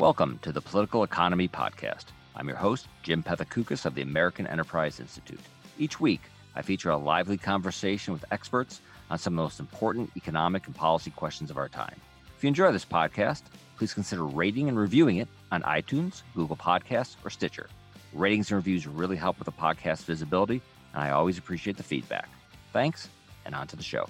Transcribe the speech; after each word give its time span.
Welcome 0.00 0.38
to 0.40 0.50
the 0.50 0.62
Political 0.62 1.04
Economy 1.04 1.46
Podcast. 1.46 2.06
I'm 2.34 2.48
your 2.48 2.56
host, 2.56 2.88
Jim 3.02 3.22
Pethokoukis 3.22 3.84
of 3.84 3.94
the 3.94 4.00
American 4.00 4.46
Enterprise 4.46 4.98
Institute. 4.98 5.42
Each 5.78 6.00
week, 6.00 6.22
I 6.56 6.62
feature 6.62 6.88
a 6.88 6.96
lively 6.96 7.36
conversation 7.36 8.14
with 8.14 8.24
experts 8.30 8.80
on 9.10 9.18
some 9.18 9.34
of 9.34 9.36
the 9.36 9.42
most 9.42 9.60
important 9.60 10.10
economic 10.16 10.66
and 10.66 10.74
policy 10.74 11.10
questions 11.10 11.50
of 11.50 11.58
our 11.58 11.68
time. 11.68 12.00
If 12.34 12.42
you 12.42 12.48
enjoy 12.48 12.72
this 12.72 12.86
podcast, 12.86 13.42
please 13.76 13.92
consider 13.92 14.24
rating 14.24 14.70
and 14.70 14.78
reviewing 14.78 15.18
it 15.18 15.28
on 15.52 15.60
iTunes, 15.64 16.22
Google 16.34 16.56
Podcasts, 16.56 17.16
or 17.22 17.28
Stitcher. 17.28 17.68
Ratings 18.14 18.50
and 18.50 18.56
reviews 18.56 18.86
really 18.86 19.16
help 19.16 19.38
with 19.38 19.44
the 19.44 19.52
podcast 19.52 20.04
visibility, 20.04 20.62
and 20.94 21.02
I 21.02 21.10
always 21.10 21.36
appreciate 21.36 21.76
the 21.76 21.82
feedback. 21.82 22.30
Thanks, 22.72 23.10
and 23.44 23.54
on 23.54 23.66
to 23.66 23.76
the 23.76 23.82
show. 23.82 24.08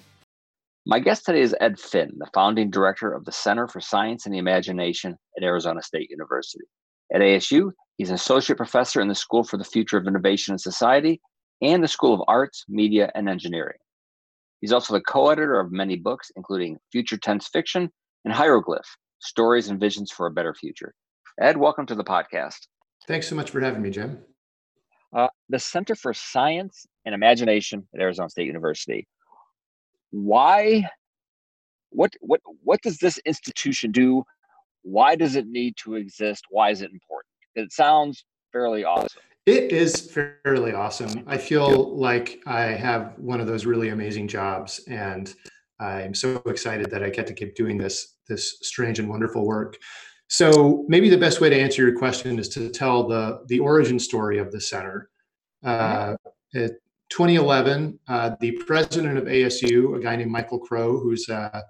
My 0.87 0.99
guest 0.99 1.27
today 1.27 1.43
is 1.43 1.55
Ed 1.61 1.79
Finn, 1.79 2.13
the 2.17 2.31
founding 2.33 2.71
director 2.71 3.13
of 3.13 3.27
the 3.27 3.33
Center 3.33 3.69
for 3.69 3.83
Science 3.83 4.25
and 4.25 4.35
the 4.35 4.39
Imagination 4.39 5.15
at 5.37 5.43
Arizona 5.43 5.83
State 5.83 6.11
University. 6.11 6.65
At 7.13 7.21
ASU, 7.21 7.73
he's 7.99 8.09
an 8.09 8.15
associate 8.15 8.57
professor 8.57 9.03
in 9.03 9.09
the 9.09 9.15
School 9.15 9.45
for 9.45 9.59
the 9.59 9.65
Future 9.65 9.99
of 9.99 10.07
Innovation 10.07 10.53
and 10.53 10.61
Society 10.61 11.21
and 11.61 11.85
the 11.85 11.89
School 11.89 12.15
of 12.15 12.23
Arts, 12.29 12.65
Media, 12.67 13.13
and 13.15 13.29
Engineering. 13.29 13.77
He's 14.63 14.73
also 14.73 14.95
the 14.95 15.03
co 15.03 15.29
editor 15.29 15.61
of 15.61 15.71
many 15.71 15.97
books, 15.97 16.33
including 16.35 16.79
Future 16.91 17.19
Tense 17.19 17.49
Fiction 17.49 17.91
and 18.25 18.33
Hieroglyph 18.33 18.97
Stories 19.19 19.69
and 19.69 19.79
Visions 19.79 20.11
for 20.11 20.27
a 20.27 20.31
Better 20.31 20.55
Future. 20.55 20.95
Ed, 21.39 21.59
welcome 21.59 21.85
to 21.87 21.95
the 21.95 22.05
podcast. 22.05 22.69
Thanks 23.07 23.29
so 23.29 23.35
much 23.35 23.51
for 23.51 23.61
having 23.61 23.83
me, 23.83 23.91
Jim. 23.91 24.19
Uh, 25.15 25.29
the 25.51 25.59
Center 25.59 25.95
for 25.95 26.15
Science 26.15 26.87
and 27.05 27.15
Imagination 27.15 27.87
at 27.95 28.01
Arizona 28.01 28.31
State 28.31 28.47
University 28.47 29.07
why 30.11 30.89
what 31.91 32.13
what 32.21 32.41
what 32.63 32.81
does 32.83 32.99
this 32.99 33.19
institution 33.25 33.91
do? 33.91 34.23
Why 34.83 35.17
does 35.17 35.37
it 35.37 35.47
need 35.47 35.75
to 35.85 35.95
exist? 35.95 36.45
Why 36.51 36.71
is 36.71 36.83
it 36.83 36.91
important? 36.93 37.33
It 37.55 37.73
sounds 37.73 38.25
fairly 38.53 38.85
awesome. 38.85 39.23
It 39.47 39.73
is 39.73 40.11
fairly 40.45 40.73
awesome. 40.73 41.25
I 41.27 41.37
feel 41.37 41.97
like 41.97 42.41
i 42.47 42.63
have 42.63 43.15
one 43.19 43.41
of 43.41 43.47
those 43.47 43.67
really 43.67 43.89
amazing 43.89 44.29
jobs 44.29 44.81
and 44.89 45.35
i'm 45.81 46.15
so 46.15 46.37
excited 46.47 46.91
that 46.91 47.03
i 47.03 47.09
get 47.09 47.27
to 47.27 47.35
keep 47.35 47.55
doing 47.57 47.79
this 47.79 48.17
this 48.29 48.59
strange 48.63 48.99
and 48.99 49.09
wonderful 49.09 49.45
work. 49.45 49.77
So 50.29 50.85
maybe 50.89 51.11
the 51.11 51.19
best 51.19 51.41
way 51.41 51.51
to 51.51 51.61
answer 51.61 51.83
your 51.83 51.99
question 51.99 52.39
is 52.39 52.49
to 52.51 52.71
tell 52.71 53.09
the 53.09 53.41
the 53.49 53.59
origin 53.59 53.99
story 53.99 54.39
of 54.39 54.53
the 54.53 54.61
center. 54.61 55.11
Uh, 55.63 56.15
it, 56.53 56.81
2011, 57.11 57.99
uh, 58.09 58.31
the 58.41 58.53
president 58.53 59.19
of 59.19 59.25
ASU, 59.25 59.97
a 59.97 60.01
guy 60.01 60.17
named 60.17 60.31
Michael 60.31 60.59
Crow, 60.59 60.99
who's 60.99 61.29
a 61.29 61.65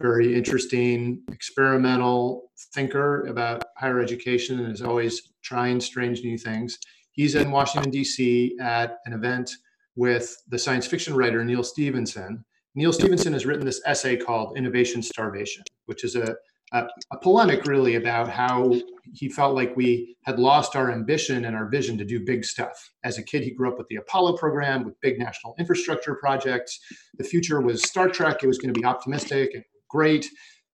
very 0.00 0.34
interesting 0.34 1.22
experimental 1.32 2.50
thinker 2.74 3.26
about 3.26 3.64
higher 3.76 4.00
education 4.00 4.60
and 4.60 4.72
is 4.72 4.82
always 4.82 5.32
trying 5.42 5.80
strange 5.80 6.22
new 6.22 6.38
things. 6.38 6.78
He's 7.12 7.34
in 7.34 7.50
Washington, 7.50 7.90
D.C. 7.90 8.56
at 8.60 8.98
an 9.06 9.12
event 9.12 9.50
with 9.96 10.36
the 10.48 10.58
science 10.58 10.86
fiction 10.86 11.14
writer 11.14 11.44
Neal 11.44 11.62
Stephenson. 11.62 12.44
Neal 12.74 12.92
Stephenson 12.92 13.32
has 13.32 13.46
written 13.46 13.64
this 13.64 13.82
essay 13.86 14.16
called 14.16 14.56
Innovation 14.56 15.02
Starvation, 15.02 15.62
which 15.86 16.02
is 16.02 16.16
a 16.16 16.36
a, 16.74 17.16
polemic 17.22 17.66
really 17.66 17.94
about 17.94 18.28
how 18.28 18.74
he 19.12 19.28
felt 19.28 19.54
like 19.54 19.76
we 19.76 20.16
had 20.24 20.38
lost 20.38 20.74
our 20.74 20.90
ambition 20.90 21.44
and 21.44 21.54
our 21.54 21.68
vision 21.68 21.96
to 21.98 22.04
do 22.04 22.24
big 22.24 22.44
stuff. 22.44 22.90
As 23.04 23.16
a 23.16 23.22
kid, 23.22 23.44
he 23.44 23.52
grew 23.52 23.70
up 23.70 23.78
with 23.78 23.86
the 23.88 23.96
Apollo 23.96 24.36
program, 24.36 24.84
with 24.84 25.00
big 25.00 25.18
national 25.18 25.54
infrastructure 25.58 26.16
projects. 26.16 26.80
The 27.18 27.24
future 27.24 27.60
was 27.60 27.82
Star 27.82 28.08
Trek. 28.08 28.42
It 28.42 28.48
was 28.48 28.58
going 28.58 28.74
to 28.74 28.80
be 28.80 28.84
optimistic 28.84 29.54
and 29.54 29.62
great. 29.88 30.28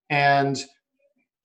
And 0.09 0.59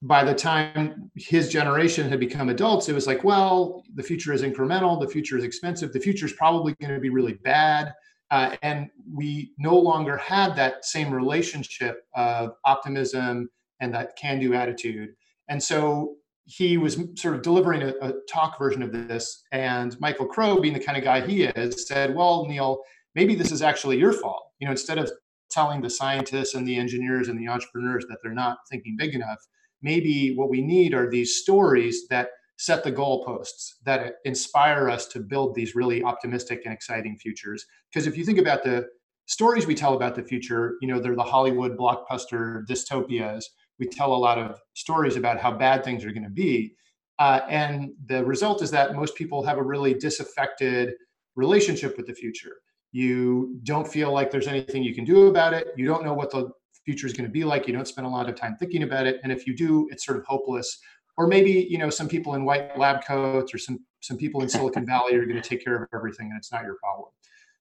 by 0.02 0.24
the 0.24 0.34
time 0.34 1.10
his 1.16 1.50
generation 1.50 2.08
had 2.08 2.20
become 2.20 2.48
adults, 2.48 2.88
it 2.88 2.94
was 2.94 3.06
like, 3.06 3.24
well, 3.24 3.82
the 3.94 4.02
future 4.02 4.32
is 4.32 4.42
incremental, 4.42 5.00
the 5.00 5.08
future 5.08 5.36
is 5.36 5.44
expensive, 5.44 5.92
the 5.92 6.00
future 6.00 6.26
is 6.26 6.32
probably 6.32 6.74
going 6.80 6.94
to 6.94 7.00
be 7.00 7.10
really 7.10 7.34
bad. 7.44 7.92
Uh, 8.30 8.56
and 8.62 8.88
we 9.12 9.52
no 9.58 9.76
longer 9.76 10.16
had 10.16 10.56
that 10.56 10.84
same 10.84 11.12
relationship 11.12 12.04
of 12.14 12.54
optimism 12.64 13.48
and 13.80 13.94
that 13.94 14.16
can 14.16 14.38
do 14.38 14.54
attitude. 14.54 15.10
And 15.48 15.62
so 15.62 16.16
he 16.44 16.78
was 16.78 16.98
sort 17.16 17.34
of 17.34 17.42
delivering 17.42 17.82
a, 17.82 17.94
a, 18.00 18.12
talk 18.30 18.58
version 18.58 18.82
of 18.82 18.92
this. 18.92 19.42
And 19.52 19.98
Michael 20.00 20.26
Crow, 20.26 20.60
being 20.60 20.74
the 20.74 20.80
kind 20.80 20.96
of 20.96 21.02
guy 21.02 21.26
he 21.26 21.42
is, 21.42 21.86
said, 21.88 22.14
Well, 22.14 22.46
Neal, 22.46 22.80
maybe 23.14 23.34
this 23.34 23.50
is 23.50 23.62
actually 23.62 23.98
your 23.98 24.12
fault. 24.12 24.44
You 24.60 24.66
know, 24.66 24.70
instead 24.70 24.98
of 24.98 25.10
telling 25.50 25.80
the 25.80 25.90
scientists 25.90 26.54
and 26.54 26.66
the 26.66 26.76
engineers 26.76 27.28
and 27.28 27.38
the 27.38 27.48
entrepreneurs 27.48 28.04
that 28.08 28.18
they're 28.22 28.32
not 28.32 28.58
thinking 28.70 28.96
big 28.96 29.14
enough, 29.14 29.38
maybe 29.82 30.34
what 30.34 30.50
we 30.50 30.62
need 30.62 30.94
are 30.94 31.10
these 31.10 31.36
stories 31.36 32.06
that 32.08 32.28
set 32.58 32.84
the 32.84 32.92
goalposts 32.92 33.74
that 33.84 34.14
inspire 34.24 34.88
us 34.88 35.06
to 35.06 35.20
build 35.20 35.54
these 35.54 35.74
really 35.74 36.02
optimistic 36.02 36.62
and 36.64 36.72
exciting 36.72 37.16
futures. 37.16 37.66
Because 37.90 38.06
if 38.06 38.16
you 38.16 38.24
think 38.24 38.38
about 38.38 38.62
the 38.62 38.86
stories 39.26 39.66
we 39.66 39.74
tell 39.74 39.94
about 39.94 40.14
the 40.14 40.22
future, 40.22 40.76
you 40.80 40.88
know, 40.88 40.98
they're 41.00 41.16
the 41.16 41.22
Hollywood 41.22 41.76
blockbuster 41.76 42.66
dystopias 42.66 43.44
we 43.78 43.86
tell 43.86 44.14
a 44.14 44.16
lot 44.16 44.38
of 44.38 44.60
stories 44.74 45.16
about 45.16 45.40
how 45.40 45.52
bad 45.52 45.84
things 45.84 46.04
are 46.04 46.12
going 46.12 46.24
to 46.24 46.30
be. 46.30 46.74
Uh, 47.18 47.40
and 47.48 47.92
the 48.06 48.24
result 48.24 48.62
is 48.62 48.70
that 48.70 48.94
most 48.94 49.14
people 49.14 49.42
have 49.42 49.58
a 49.58 49.62
really 49.62 49.94
disaffected 49.94 50.94
relationship 51.34 51.96
with 51.96 52.06
the 52.06 52.14
future. 52.14 52.56
You 52.92 53.58
don't 53.62 53.86
feel 53.86 54.12
like 54.12 54.30
there's 54.30 54.48
anything 54.48 54.82
you 54.82 54.94
can 54.94 55.04
do 55.04 55.26
about 55.28 55.54
it. 55.54 55.68
You 55.76 55.86
don't 55.86 56.04
know 56.04 56.14
what 56.14 56.30
the 56.30 56.50
future 56.84 57.06
is 57.06 57.12
going 57.12 57.26
to 57.26 57.32
be 57.32 57.44
like. 57.44 57.66
You 57.66 57.74
don't 57.74 57.88
spend 57.88 58.06
a 58.06 58.10
lot 58.10 58.28
of 58.28 58.36
time 58.36 58.56
thinking 58.56 58.82
about 58.82 59.06
it. 59.06 59.20
And 59.22 59.32
if 59.32 59.46
you 59.46 59.54
do, 59.54 59.88
it's 59.90 60.04
sort 60.04 60.18
of 60.18 60.24
hopeless. 60.24 60.78
Or 61.18 61.26
maybe, 61.26 61.66
you 61.68 61.78
know, 61.78 61.90
some 61.90 62.08
people 62.08 62.34
in 62.34 62.44
white 62.44 62.78
lab 62.78 63.04
coats 63.04 63.52
or 63.54 63.58
some 63.58 63.80
some 64.00 64.16
people 64.16 64.42
in 64.42 64.48
Silicon 64.48 64.86
Valley 64.92 65.14
are 65.14 65.24
going 65.24 65.40
to 65.40 65.46
take 65.46 65.64
care 65.64 65.76
of 65.76 65.88
everything 65.94 66.28
and 66.28 66.38
it's 66.38 66.52
not 66.52 66.62
your 66.62 66.76
problem. 66.76 67.08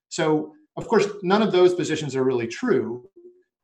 So, 0.09 0.53
of 0.77 0.87
course, 0.87 1.07
none 1.23 1.41
of 1.41 1.51
those 1.51 1.73
positions 1.73 2.15
are 2.15 2.23
really 2.23 2.47
true. 2.47 3.09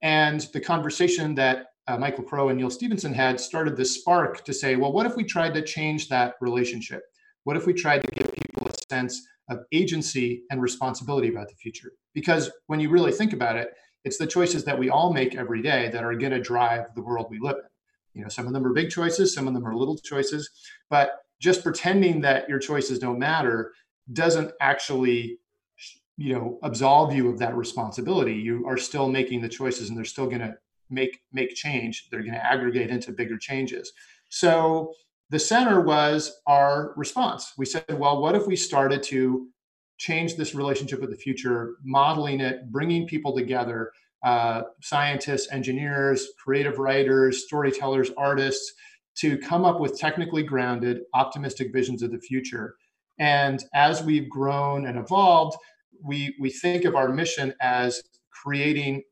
And 0.02 0.42
the 0.54 0.60
conversation 0.60 1.36
that 1.36 1.68
uh, 1.88 1.98
Michael 1.98 2.24
Crow 2.24 2.50
and 2.50 2.58
Neal 2.58 2.70
Stephenson 2.70 3.14
had 3.14 3.40
started 3.40 3.76
this 3.76 3.96
spark 3.96 4.44
to 4.46 4.54
say, 4.54 4.76
well, 4.76 4.92
what 4.92 5.06
if 5.06 5.16
we 5.16 5.24
tried 5.24 5.54
to 5.56 5.62
change 5.62 6.10
that 6.10 6.36
relationship? 6.42 7.04
What 7.44 7.58
if 7.58 7.66
we 7.66 7.74
tried 7.74 8.04
to 8.04 8.12
give 8.12 8.32
people 8.34 8.68
a 8.68 8.94
sense 8.94 9.22
of 9.50 9.60
agency 9.72 10.44
and 10.52 10.62
responsibility 10.62 11.30
about 11.30 11.50
the 11.50 11.56
future? 11.56 11.94
Because 12.14 12.52
when 12.68 12.80
you 12.80 12.90
really 12.90 13.12
think 13.12 13.34
about 13.34 13.58
it, 13.58 13.72
it's 14.04 14.18
the 14.18 14.28
choices 14.28 14.64
that 14.66 14.78
we 14.78 14.90
all 14.90 15.14
make 15.14 15.36
every 15.36 15.62
day 15.62 15.90
that 15.90 16.04
are 16.04 16.16
going 16.16 16.32
to 16.32 16.42
drive 16.42 16.86
the 16.96 17.02
world 17.02 17.28
we 17.30 17.40
live 17.40 17.58
in. 17.58 17.64
You 18.14 18.24
know, 18.24 18.30
some 18.30 18.48
of 18.48 18.54
them 18.54 18.66
are 18.66 18.74
big 18.74 18.90
choices, 18.90 19.34
some 19.34 19.48
of 19.48 19.54
them 19.54 19.66
are 19.66 19.76
little 19.76 19.98
choices, 19.98 20.50
but 20.90 21.20
just 21.40 21.64
pretending 21.64 22.22
that 22.22 22.48
your 22.48 22.60
choices 22.60 23.00
don't 23.00 23.20
matter 23.20 23.74
doesn't 24.14 24.52
actually 24.60 25.40
you 26.18 26.34
know 26.34 26.60
absolve 26.62 27.14
you 27.14 27.30
of 27.30 27.40
that 27.40 27.56
responsibility 27.56 28.34
you 28.34 28.66
are 28.68 28.78
still 28.78 29.08
making 29.08 29.42
the 29.42 29.48
choices 29.48 29.88
and 29.88 29.98
they're 29.98 30.04
still 30.04 30.28
going 30.28 30.42
to 30.42 30.54
make 30.92 31.22
make 31.32 31.56
change 31.56 32.10
they're 32.10 32.22
going 32.22 32.34
to 32.34 32.46
aggregate 32.46 32.90
into 32.90 33.12
bigger 33.12 33.38
changes. 33.38 33.92
So 34.30 34.94
the 35.30 35.40
center 35.40 35.82
was 35.82 36.42
our 36.48 36.94
response. 36.96 37.54
We 37.58 37.66
said 37.66 37.86
well 37.90 38.22
what 38.22 38.36
if 38.36 38.48
we 38.48 38.56
started 38.56 39.04
to 39.04 39.48
change 39.98 40.36
this 40.36 40.56
relationship 40.56 41.00
with 41.00 41.12
the 41.12 41.16
future 41.16 41.76
modeling 41.84 42.40
it 42.40 42.72
bringing 42.72 43.08
people 43.08 43.36
together 43.36 43.92
uh, 44.24 44.64
scientists 44.82 45.52
engineers 45.52 46.30
creative 46.44 46.78
writers 46.78 47.46
storytellers 47.46 48.12
artists 48.18 48.74
to 49.16 49.38
come 49.38 49.66
up 49.66 49.80
with 49.80 50.00
technically 50.00 50.44
grounded 50.44 51.02
optimistic 51.14 51.74
visions 51.74 52.02
of 52.02 52.12
the 52.12 52.20
future? 52.20 52.76
And 53.20 53.64
as 53.74 54.02
we've 54.04 54.30
grown 54.30 54.88
and 54.88 54.98
evolved 54.98 55.58
we 56.04 56.36
we 56.40 56.50
think 56.50 56.86
of 56.86 56.96
our 56.96 57.10
mission 57.10 57.54
as 57.62 58.02
creating 58.32 59.04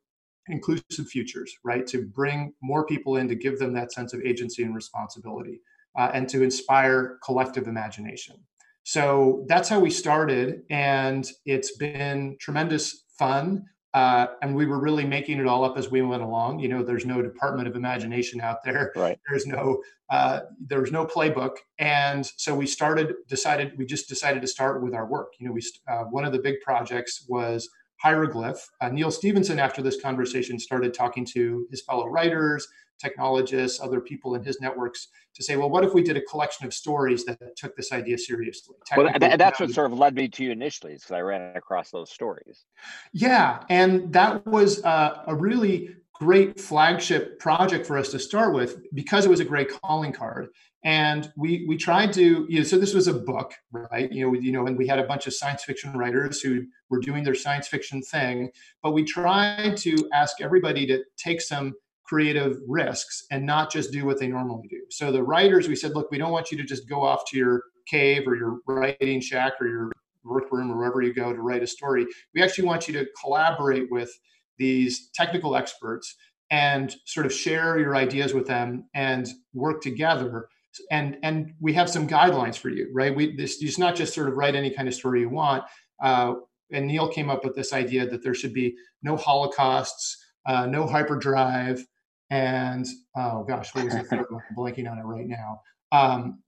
inclusive 0.50 1.08
futures, 1.08 1.54
right? 1.64 1.86
To 1.88 2.06
bring 2.06 2.54
more 2.62 2.86
people 2.86 3.18
in, 3.18 3.28
to 3.28 3.36
give 3.36 3.60
them 3.60 3.74
that 3.74 3.92
sense 3.92 4.14
of 4.14 4.22
agency 4.22 4.64
and 4.64 4.76
responsibility, 4.76 5.62
uh, 5.98 6.12
and 6.14 6.28
to 6.30 6.44
inspire 6.44 7.20
collective 7.24 7.68
imagination. 7.68 8.36
So 8.84 9.46
that's 9.48 9.70
how 9.70 9.80
we 9.80 9.92
started, 9.92 10.64
and 10.70 11.30
it's 11.46 11.78
been 11.78 12.38
tremendous 12.40 13.06
fun. 13.18 13.66
Uh, 13.94 14.28
and 14.44 14.56
we 14.56 14.68
were 14.68 14.80
really 14.80 15.04
making 15.04 15.40
it 15.40 15.48
all 15.48 15.64
up 15.64 15.76
as 15.76 15.90
we 15.90 16.02
went 16.04 16.22
along. 16.22 16.60
You 16.60 16.70
know, 16.70 16.84
there's 16.84 17.08
no 17.08 17.24
Department 17.24 17.68
of 17.68 17.76
Imagination 17.76 18.40
out 18.40 18.64
there. 18.64 18.92
Right. 18.96 19.20
There's 19.30 19.48
no 19.48 19.82
uh, 20.12 20.42
there 20.60 20.80
was 20.80 20.92
no 20.92 21.06
playbook, 21.06 21.58
and 21.80 22.26
so 22.38 22.54
we 22.56 22.68
started. 22.68 23.14
Decided 23.28 23.78
we 23.78 23.86
just 23.86 24.08
decided 24.08 24.42
to 24.42 24.48
start 24.48 24.84
with 24.84 24.94
our 24.94 25.08
work. 25.08 25.34
You 25.40 25.48
know, 25.48 25.54
we 25.54 25.62
uh, 25.88 26.04
one 26.04 26.24
of 26.24 26.34
the 26.34 26.40
big 26.40 26.62
projects 26.62 27.26
was 27.28 27.68
hieroglyph. 28.02 28.70
Uh, 28.82 28.90
Neal 28.90 29.12
Stephenson, 29.12 29.60
after 29.60 29.82
this 29.82 30.02
conversation, 30.02 30.60
started 30.60 30.94
talking 30.94 31.26
to 31.26 31.68
his 31.70 31.82
fellow 31.82 32.08
writers, 32.08 32.68
technologists, 33.00 33.80
other 33.80 34.02
people 34.02 34.36
in 34.36 34.44
his 34.44 34.60
networks 34.60 35.08
to 35.34 35.44
say, 35.44 35.56
well, 35.56 35.70
what 35.70 35.84
if 35.84 35.94
we 35.94 36.04
did 36.04 36.18
a 36.18 36.22
collection 36.22 36.66
of 36.66 36.74
stories 36.74 37.24
that 37.26 37.40
took 37.56 37.76
this 37.76 37.92
idea 37.92 38.18
seriously? 38.18 38.76
Well, 38.96 39.10
that's 39.20 39.60
what 39.60 39.72
sort 39.72 39.92
of 39.92 39.98
led 39.98 40.16
me 40.16 40.28
to 40.28 40.44
you 40.44 40.52
initially, 40.52 40.96
because 40.96 41.12
I 41.12 41.22
ran 41.22 41.56
across 41.56 41.92
those 41.92 42.12
stories. 42.12 42.66
Yeah, 43.14 43.64
and 43.70 44.12
that 44.12 44.46
was 44.46 44.84
uh, 44.84 45.24
a 45.28 45.36
really 45.36 45.96
great 46.20 46.60
flagship 46.60 47.40
project 47.40 47.86
for 47.86 47.98
us 47.98 48.10
to 48.12 48.20
start 48.20 48.54
with 48.54 48.78
because 48.94 49.26
it 49.26 49.30
was 49.30 49.40
a 49.40 49.46
great 49.46 49.70
calling 49.82 50.12
card. 50.12 50.50
And 50.84 51.32
we 51.36 51.66
we 51.68 51.76
tried 51.78 52.14
to 52.14 52.46
you 52.50 52.60
know 52.60 52.64
so 52.64 52.78
this 52.78 52.94
was 52.94 53.08
a 53.08 53.14
book 53.14 53.54
right? 53.72 54.12
You 54.12 54.26
know 54.26 54.40
you 54.40 54.52
know 54.52 54.66
and 54.68 54.78
we 54.78 54.88
had 54.88 55.00
a 55.00 55.04
bunch 55.04 55.28
of 55.28 55.34
science 55.34 55.64
fiction 55.64 55.94
writers 55.94 56.42
who 56.42 56.66
were 56.90 57.00
doing 57.00 57.24
their 57.24 57.36
science 57.36 57.68
fiction 57.68 58.02
thing 58.02 58.50
but 58.82 58.94
we 58.94 59.04
tried 59.04 59.76
to 59.78 60.10
ask 60.14 60.40
everybody 60.40 60.86
to 60.88 61.04
take 61.18 61.42
some 61.42 61.74
creative 62.06 62.60
risks 62.66 63.26
and 63.30 63.46
not 63.46 63.72
just 63.72 63.92
do 63.92 64.06
what 64.06 64.20
they 64.20 64.28
normally 64.28 64.70
do. 64.70 64.82
So 64.90 65.12
the 65.12 65.24
writers 65.24 65.68
we 65.68 65.76
said 65.76 65.92
look 65.96 66.12
we 66.12 66.18
don't 66.18 66.32
want 66.32 66.50
you 66.50 66.58
to 66.58 66.64
just 66.64 66.88
go 66.88 67.04
off 67.04 67.24
to 67.30 67.38
your 67.38 67.64
cave 67.86 68.26
or 68.26 68.36
your 68.38 68.60
writing 68.66 69.20
shack 69.20 69.54
or 69.60 69.68
your 69.68 69.92
workroom 70.24 70.72
or 70.72 70.78
wherever 70.78 71.02
you 71.02 71.14
go 71.14 71.34
to 71.34 71.42
write 71.42 71.64
a 71.64 71.68
story. 71.68 72.06
We 72.34 72.42
actually 72.42 72.68
want 72.68 72.88
you 72.88 72.94
to 72.94 73.06
collaborate 73.22 73.92
with 73.92 74.12
these 74.60 75.10
technical 75.16 75.56
experts 75.56 76.16
and 76.52 76.96
sort 77.06 77.26
of 77.26 77.34
share 77.34 77.80
your 77.80 77.96
ideas 77.96 78.34
with 78.34 78.48
them 78.48 78.86
and 78.94 79.28
work 79.54 79.82
together. 79.82 80.48
And 80.92 81.18
and 81.24 81.54
we 81.60 81.74
have 81.74 81.90
some 81.90 82.08
guidelines 82.08 82.58
for 82.58 82.70
you 82.70 82.90
right? 82.94 83.16
We 83.16 83.36
this 83.36 83.62
it's 83.62 83.80
not 83.80 83.96
just 83.96 84.14
sort 84.14 84.28
of 84.28 84.36
write 84.36 84.56
any 84.56 84.70
kind 84.70 84.88
of 84.88 84.94
story 84.94 85.22
you 85.22 85.30
want. 85.30 85.64
Uh, 86.02 86.36
and 86.72 86.86
neal 86.86 87.08
came 87.08 87.30
up 87.30 87.44
with 87.44 87.56
this 87.56 87.74
idea 87.74 88.08
that 88.08 88.24
there 88.24 88.36
should 88.36 88.54
be 88.54 88.76
no 89.02 89.18
holocausts 89.18 90.18
uh, 90.46 90.66
no 90.66 90.88
hyperdrive 90.88 91.86
and 92.30 92.86
oh 93.16 93.44
gosh 93.44 93.74
what 93.74 93.86
was 93.86 93.96
the 93.96 94.04
third 94.04 94.26
one 94.30 94.42
I'm 94.50 94.56
blanking 94.56 94.90
on 94.90 95.00
it 95.00 95.04
right 95.04 95.28
now. 95.28 95.62
Um, 95.92 96.40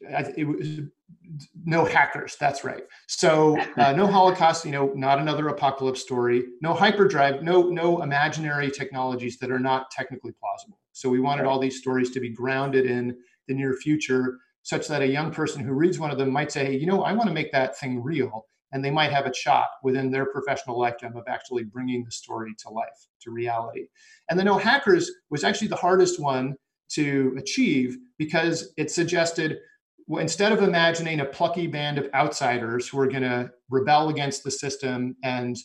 it 0.00 0.46
was 0.46 0.80
no 1.64 1.84
hackers 1.84 2.36
that's 2.40 2.64
right. 2.64 2.82
So 3.06 3.58
uh, 3.76 3.92
no 3.92 4.06
holocaust 4.06 4.64
you 4.64 4.72
know 4.72 4.92
not 4.94 5.18
another 5.18 5.48
apocalypse 5.48 6.00
story. 6.00 6.44
No 6.62 6.74
hyperdrive 6.74 7.42
no 7.42 7.62
no 7.62 8.02
imaginary 8.02 8.70
technologies 8.70 9.38
that 9.38 9.50
are 9.50 9.58
not 9.58 9.90
technically 9.90 10.32
plausible. 10.32 10.80
So 10.92 11.08
we 11.08 11.20
wanted 11.20 11.46
all 11.46 11.58
these 11.58 11.78
stories 11.78 12.10
to 12.12 12.20
be 12.20 12.30
grounded 12.30 12.86
in 12.86 13.16
the 13.46 13.54
near 13.54 13.74
future 13.74 14.38
such 14.62 14.88
that 14.88 15.02
a 15.02 15.06
young 15.06 15.30
person 15.30 15.62
who 15.62 15.72
reads 15.72 15.98
one 15.98 16.10
of 16.10 16.18
them 16.18 16.30
might 16.30 16.52
say 16.52 16.66
hey, 16.66 16.76
you 16.76 16.86
know 16.86 17.02
i 17.02 17.12
want 17.12 17.28
to 17.28 17.34
make 17.34 17.50
that 17.52 17.78
thing 17.78 18.02
real 18.02 18.44
and 18.72 18.84
they 18.84 18.90
might 18.90 19.12
have 19.12 19.26
a 19.26 19.34
shot 19.34 19.68
within 19.82 20.10
their 20.10 20.26
professional 20.26 20.78
lifetime 20.78 21.16
of 21.16 21.24
actually 21.26 21.64
bringing 21.64 22.04
the 22.04 22.10
story 22.10 22.54
to 22.58 22.68
life 22.68 23.06
to 23.20 23.30
reality. 23.30 23.86
And 24.28 24.38
the 24.38 24.44
no 24.44 24.58
hackers 24.58 25.10
was 25.30 25.44
actually 25.44 25.68
the 25.68 25.76
hardest 25.76 26.20
one 26.20 26.54
to 26.90 27.34
achieve 27.38 27.96
because 28.18 28.72
it 28.76 28.90
suggested 28.90 29.58
instead 30.10 30.52
of 30.52 30.62
imagining 30.62 31.20
a 31.20 31.24
plucky 31.24 31.66
band 31.66 31.98
of 31.98 32.08
outsiders 32.14 32.88
who 32.88 32.98
are 32.98 33.06
going 33.06 33.22
to 33.22 33.50
rebel 33.68 34.08
against 34.08 34.44
the 34.44 34.50
system 34.50 35.16
and 35.22 35.56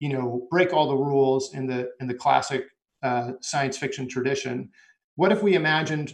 you 0.00 0.10
know 0.10 0.46
break 0.50 0.72
all 0.72 0.88
the 0.88 0.96
rules 0.96 1.54
in 1.54 1.66
the 1.66 1.88
in 2.00 2.06
the 2.06 2.14
classic 2.14 2.64
uh, 3.02 3.32
science 3.40 3.78
fiction 3.78 4.08
tradition 4.08 4.68
what 5.14 5.32
if 5.32 5.42
we 5.42 5.54
imagined 5.54 6.12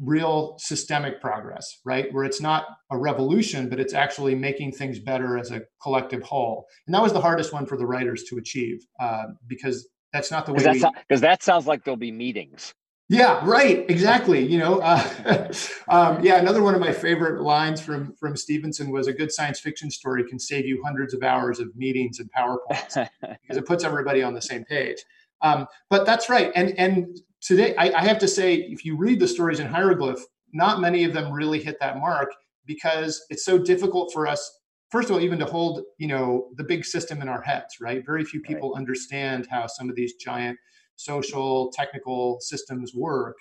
real 0.00 0.56
systemic 0.58 1.20
progress 1.20 1.80
right? 1.84 2.12
Where 2.12 2.24
it's 2.24 2.40
not 2.40 2.66
a 2.90 2.96
revolution 2.96 3.68
but 3.68 3.80
it's 3.80 3.94
actually 3.94 4.34
making 4.34 4.72
things 4.72 4.98
better 4.98 5.36
as 5.36 5.50
a 5.50 5.62
collective 5.82 6.22
whole. 6.22 6.66
And 6.86 6.94
that 6.94 7.02
was 7.02 7.12
the 7.12 7.20
hardest 7.20 7.52
one 7.52 7.66
for 7.66 7.76
the 7.76 7.86
writers 7.86 8.24
to 8.24 8.36
achieve 8.36 8.78
uh, 9.00 9.24
because 9.46 9.88
that's 10.12 10.30
not 10.30 10.46
the 10.46 10.52
way 10.52 10.58
because 10.58 10.92
we... 11.10 11.16
that 11.16 11.42
sounds 11.42 11.66
like 11.66 11.84
there'll 11.84 11.96
be 11.96 12.12
meetings 12.12 12.74
yeah, 13.08 13.40
right. 13.44 13.86
Exactly. 13.88 14.44
You 14.44 14.58
know, 14.58 14.80
uh, 14.80 15.52
um, 15.88 16.22
yeah. 16.22 16.36
Another 16.36 16.62
one 16.62 16.74
of 16.74 16.80
my 16.80 16.92
favorite 16.92 17.42
lines 17.42 17.80
from 17.80 18.14
from 18.16 18.36
Stephenson 18.36 18.90
was 18.90 19.06
a 19.06 19.12
good 19.12 19.32
science 19.32 19.60
fiction 19.60 19.90
story 19.90 20.24
can 20.28 20.38
save 20.38 20.66
you 20.66 20.82
hundreds 20.84 21.14
of 21.14 21.22
hours 21.22 21.58
of 21.58 21.74
meetings 21.74 22.18
and 22.18 22.30
PowerPoints 22.32 23.08
because 23.20 23.56
it 23.56 23.66
puts 23.66 23.82
everybody 23.82 24.22
on 24.22 24.34
the 24.34 24.42
same 24.42 24.64
page. 24.64 24.98
Um, 25.40 25.66
but 25.88 26.04
that's 26.04 26.28
right. 26.28 26.52
And 26.54 26.78
and 26.78 27.18
today, 27.40 27.74
I, 27.76 27.98
I 27.98 28.04
have 28.04 28.18
to 28.18 28.28
say, 28.28 28.56
if 28.56 28.84
you 28.84 28.96
read 28.96 29.20
the 29.20 29.28
stories 29.28 29.60
in 29.60 29.68
hieroglyph, 29.68 30.20
not 30.52 30.80
many 30.80 31.04
of 31.04 31.14
them 31.14 31.32
really 31.32 31.60
hit 31.62 31.78
that 31.80 31.98
mark 31.98 32.30
because 32.66 33.24
it's 33.30 33.44
so 33.44 33.58
difficult 33.58 34.12
for 34.12 34.26
us 34.26 34.60
first 34.90 35.08
of 35.08 35.16
all 35.16 35.20
even 35.20 35.38
to 35.38 35.44
hold 35.44 35.82
you 35.98 36.06
know 36.06 36.48
the 36.56 36.64
big 36.64 36.84
system 36.84 37.20
in 37.20 37.28
our 37.28 37.42
heads 37.42 37.76
right 37.80 38.04
very 38.04 38.24
few 38.24 38.40
people 38.40 38.72
right. 38.72 38.78
understand 38.78 39.46
how 39.50 39.66
some 39.66 39.88
of 39.88 39.96
these 39.96 40.14
giant 40.14 40.58
social, 40.98 41.70
technical 41.72 42.40
systems 42.40 42.94
work. 42.94 43.36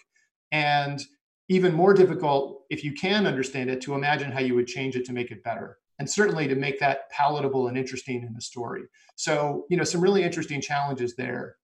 And 0.51 1.01
even 1.49 1.73
more 1.73 1.93
difficult, 1.93 2.63
if 2.69 2.83
you 2.83 2.93
can 2.93 3.25
understand 3.25 3.69
it, 3.69 3.81
to 3.81 3.95
imagine 3.95 4.31
how 4.31 4.39
you 4.39 4.55
would 4.55 4.67
change 4.67 4.95
it 4.95 5.05
to 5.05 5.13
make 5.13 5.31
it 5.31 5.43
better. 5.43 5.77
And 5.99 6.09
certainly 6.09 6.47
to 6.47 6.55
make 6.55 6.79
that 6.79 7.09
palatable 7.09 7.67
and 7.67 7.77
interesting 7.77 8.21
in 8.21 8.33
the 8.33 8.41
story. 8.41 8.83
So, 9.15 9.65
you 9.69 9.77
know, 9.77 9.83
some 9.83 10.01
really 10.01 10.23
interesting 10.23 10.61
challenges 10.61 11.15
there. 11.15 11.55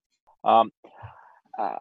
Um, 0.43 0.71
uh, 1.57 1.75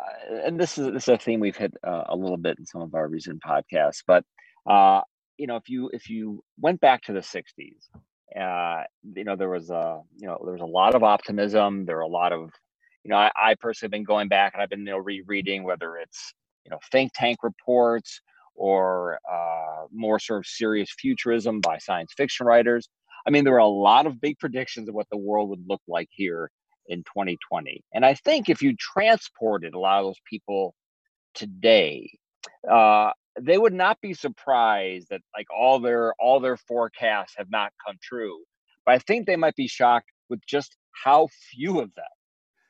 and 0.44 0.60
this 0.60 0.76
is 0.76 0.92
this 0.92 1.04
is 1.04 1.08
a 1.08 1.16
theme 1.16 1.40
we've 1.40 1.56
hit 1.56 1.72
uh, 1.86 2.04
a 2.08 2.16
little 2.16 2.36
bit 2.36 2.58
in 2.58 2.66
some 2.66 2.82
of 2.82 2.94
our 2.94 3.08
recent 3.08 3.42
podcasts. 3.42 4.02
But 4.06 4.24
uh, 4.66 5.00
you 5.38 5.46
know, 5.46 5.56
if 5.56 5.68
you 5.68 5.90
if 5.92 6.10
you 6.10 6.44
went 6.60 6.80
back 6.80 7.02
to 7.04 7.12
the 7.12 7.20
'60s, 7.20 7.88
uh, 8.38 8.84
you 9.14 9.24
know, 9.24 9.34
there 9.34 9.48
was 9.48 9.70
a 9.70 10.02
you 10.16 10.26
know 10.26 10.38
there 10.44 10.52
was 10.52 10.60
a 10.60 10.66
lot 10.66 10.94
of 10.94 11.02
optimism. 11.02 11.86
There 11.86 11.96
were 11.96 12.02
a 12.02 12.08
lot 12.08 12.32
of 12.32 12.50
you 13.04 13.10
know, 13.10 13.16
I, 13.16 13.30
I 13.34 13.54
personally 13.54 13.86
have 13.86 13.92
been 13.92 14.04
going 14.04 14.28
back 14.28 14.54
and 14.54 14.62
I've 14.62 14.70
been, 14.70 14.80
you 14.80 14.92
know, 14.92 14.98
rereading 14.98 15.64
whether 15.64 15.96
it's, 15.96 16.34
you 16.64 16.70
know, 16.70 16.78
think 16.90 17.12
tank 17.14 17.38
reports 17.42 18.20
or 18.54 19.18
uh, 19.30 19.86
more 19.92 20.18
sort 20.18 20.40
of 20.40 20.46
serious 20.46 20.90
futurism 20.98 21.60
by 21.60 21.78
science 21.78 22.12
fiction 22.16 22.46
writers. 22.46 22.88
I 23.26 23.30
mean, 23.30 23.44
there 23.44 23.52
were 23.52 23.58
a 23.58 23.66
lot 23.66 24.06
of 24.06 24.20
big 24.20 24.38
predictions 24.38 24.88
of 24.88 24.94
what 24.94 25.08
the 25.10 25.18
world 25.18 25.48
would 25.50 25.64
look 25.68 25.82
like 25.88 26.08
here 26.10 26.50
in 26.86 26.98
2020. 26.98 27.82
And 27.92 28.04
I 28.04 28.14
think 28.14 28.48
if 28.48 28.62
you 28.62 28.76
transported 28.76 29.74
a 29.74 29.78
lot 29.78 30.00
of 30.00 30.06
those 30.06 30.20
people 30.28 30.74
today, 31.34 32.10
uh, 32.70 33.10
they 33.40 33.56
would 33.56 33.72
not 33.72 34.00
be 34.00 34.14
surprised 34.14 35.08
that 35.10 35.22
like 35.36 35.46
all 35.56 35.80
their 35.80 36.12
all 36.18 36.40
their 36.40 36.56
forecasts 36.56 37.34
have 37.36 37.50
not 37.50 37.72
come 37.84 37.96
true. 38.02 38.42
But 38.84 38.96
I 38.96 38.98
think 38.98 39.26
they 39.26 39.36
might 39.36 39.56
be 39.56 39.68
shocked 39.68 40.10
with 40.28 40.40
just 40.46 40.76
how 41.04 41.28
few 41.50 41.80
of 41.80 41.94
them 41.94 42.04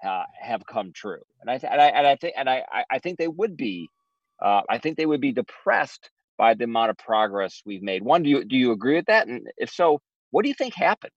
uh, 0.05 0.25
have 0.41 0.67
come 0.67 0.93
true. 0.93 1.23
And 1.41 1.51
I, 1.51 1.59
th- 1.59 1.71
and 1.73 1.81
I 1.81 1.87
and 1.89 2.07
I 2.07 2.17
think 2.17 2.35
and 2.37 2.49
I 2.49 2.65
I 2.91 2.99
think 2.99 3.19
they 3.19 3.29
would 3.29 3.57
be. 3.57 3.89
Uh, 4.41 4.63
I 4.69 4.79
think 4.79 4.97
they 4.97 5.07
would 5.07 5.21
be 5.21 5.31
depressed 5.31 6.11
by 6.37 6.55
the 6.55 6.65
amount 6.65 6.91
of 6.91 6.99
progress 6.99 7.63
we've 7.65 7.83
made. 7.83 8.03
One, 8.03 8.23
do 8.23 8.31
you 8.31 8.45
do 8.45 8.57
you 8.57 8.73
agree 8.73 8.97
with 8.97 9.07
that? 9.07 9.29
And 9.29 9.47
if 9.57 9.71
so, 9.71 10.01
what 10.31 10.43
do 10.43 10.49
you 10.49 10.55
think 10.55 10.75
happened? 10.75 11.13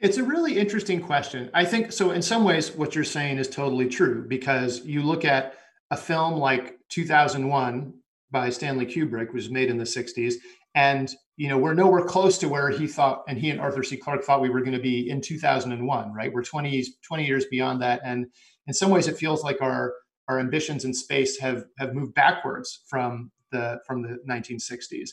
It's 0.00 0.18
a 0.18 0.22
really 0.22 0.58
interesting 0.58 1.00
question. 1.00 1.50
I 1.54 1.64
think 1.64 1.92
so. 1.92 2.10
In 2.10 2.22
some 2.22 2.44
ways, 2.44 2.72
what 2.72 2.94
you're 2.94 3.04
saying 3.04 3.38
is 3.38 3.48
totally 3.48 3.88
true 3.88 4.26
because 4.28 4.84
you 4.84 5.02
look 5.02 5.24
at 5.24 5.54
a 5.90 5.96
film 5.96 6.34
like 6.34 6.78
2001 6.90 7.94
by 8.30 8.50
Stanley 8.50 8.86
Kubrick, 8.86 9.32
which 9.32 9.44
was 9.44 9.50
made 9.50 9.70
in 9.70 9.78
the 9.78 9.84
60s, 9.84 10.34
and 10.74 11.14
you 11.36 11.48
know 11.48 11.58
we're 11.58 11.74
nowhere 11.74 12.04
close 12.04 12.38
to 12.38 12.48
where 12.48 12.70
he 12.70 12.86
thought 12.86 13.24
and 13.28 13.38
he 13.38 13.50
and 13.50 13.60
arthur 13.60 13.82
c. 13.82 13.96
Clarke 13.96 14.24
thought 14.24 14.40
we 14.40 14.50
were 14.50 14.60
going 14.60 14.72
to 14.72 14.82
be 14.82 15.10
in 15.10 15.20
2001 15.20 16.12
right? 16.12 16.32
We're 16.32 16.42
20 16.42 16.86
20 17.02 17.26
years 17.26 17.46
beyond 17.46 17.82
that. 17.82 18.00
And 18.04 18.26
in 18.66 18.74
some 18.74 18.90
ways 18.90 19.08
it 19.08 19.16
feels 19.16 19.42
like 19.42 19.60
our 19.60 19.94
our 20.28 20.38
ambitions 20.38 20.84
in 20.84 20.94
space 20.94 21.38
have 21.38 21.64
have 21.78 21.94
moved 21.94 22.14
backwards 22.14 22.80
from 22.88 23.30
the 23.50 23.80
from 23.86 24.02
the 24.02 24.18
1960s 24.28 25.10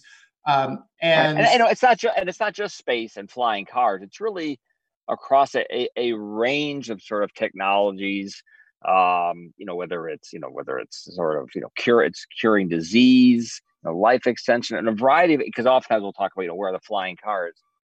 um, 0.47 0.83
and, 1.01 1.37
and, 1.37 1.47
and 1.47 1.71
it's 1.71 1.83
not 1.83 1.97
just 1.97 2.17
and 2.17 2.27
it's 2.27 2.39
not 2.39 2.53
just 2.53 2.75
space 2.75 3.17
and 3.17 3.29
flying 3.29 3.65
cars. 3.65 4.01
It's 4.01 4.19
really 4.19 4.59
across 5.07 5.55
a, 5.55 5.87
a 5.95 6.13
range 6.13 6.89
of 6.89 7.01
sort 7.01 7.23
of 7.23 7.33
technologies 7.33 8.41
um, 8.87 9.53
you 9.57 9.65
know 9.65 9.75
whether 9.75 10.07
it's 10.07 10.33
you 10.33 10.39
know 10.39 10.49
whether 10.49 10.79
it's 10.79 11.13
sort 11.15 11.41
of 11.41 11.49
you 11.53 11.61
know 11.61 11.71
cure 11.75 12.01
it's 12.01 12.25
curing 12.39 12.67
disease 12.67 13.61
know, 13.83 13.97
life 13.97 14.27
extension, 14.27 14.77
and 14.77 14.88
a 14.88 14.91
variety 14.91 15.35
of. 15.35 15.41
Because 15.43 15.65
oftentimes 15.65 16.03
we'll 16.03 16.13
talk 16.13 16.31
about 16.33 16.43
you 16.43 16.47
know 16.50 16.55
where 16.55 16.69
are 16.69 16.73
the 16.73 16.79
flying 16.79 17.17
cars, 17.23 17.55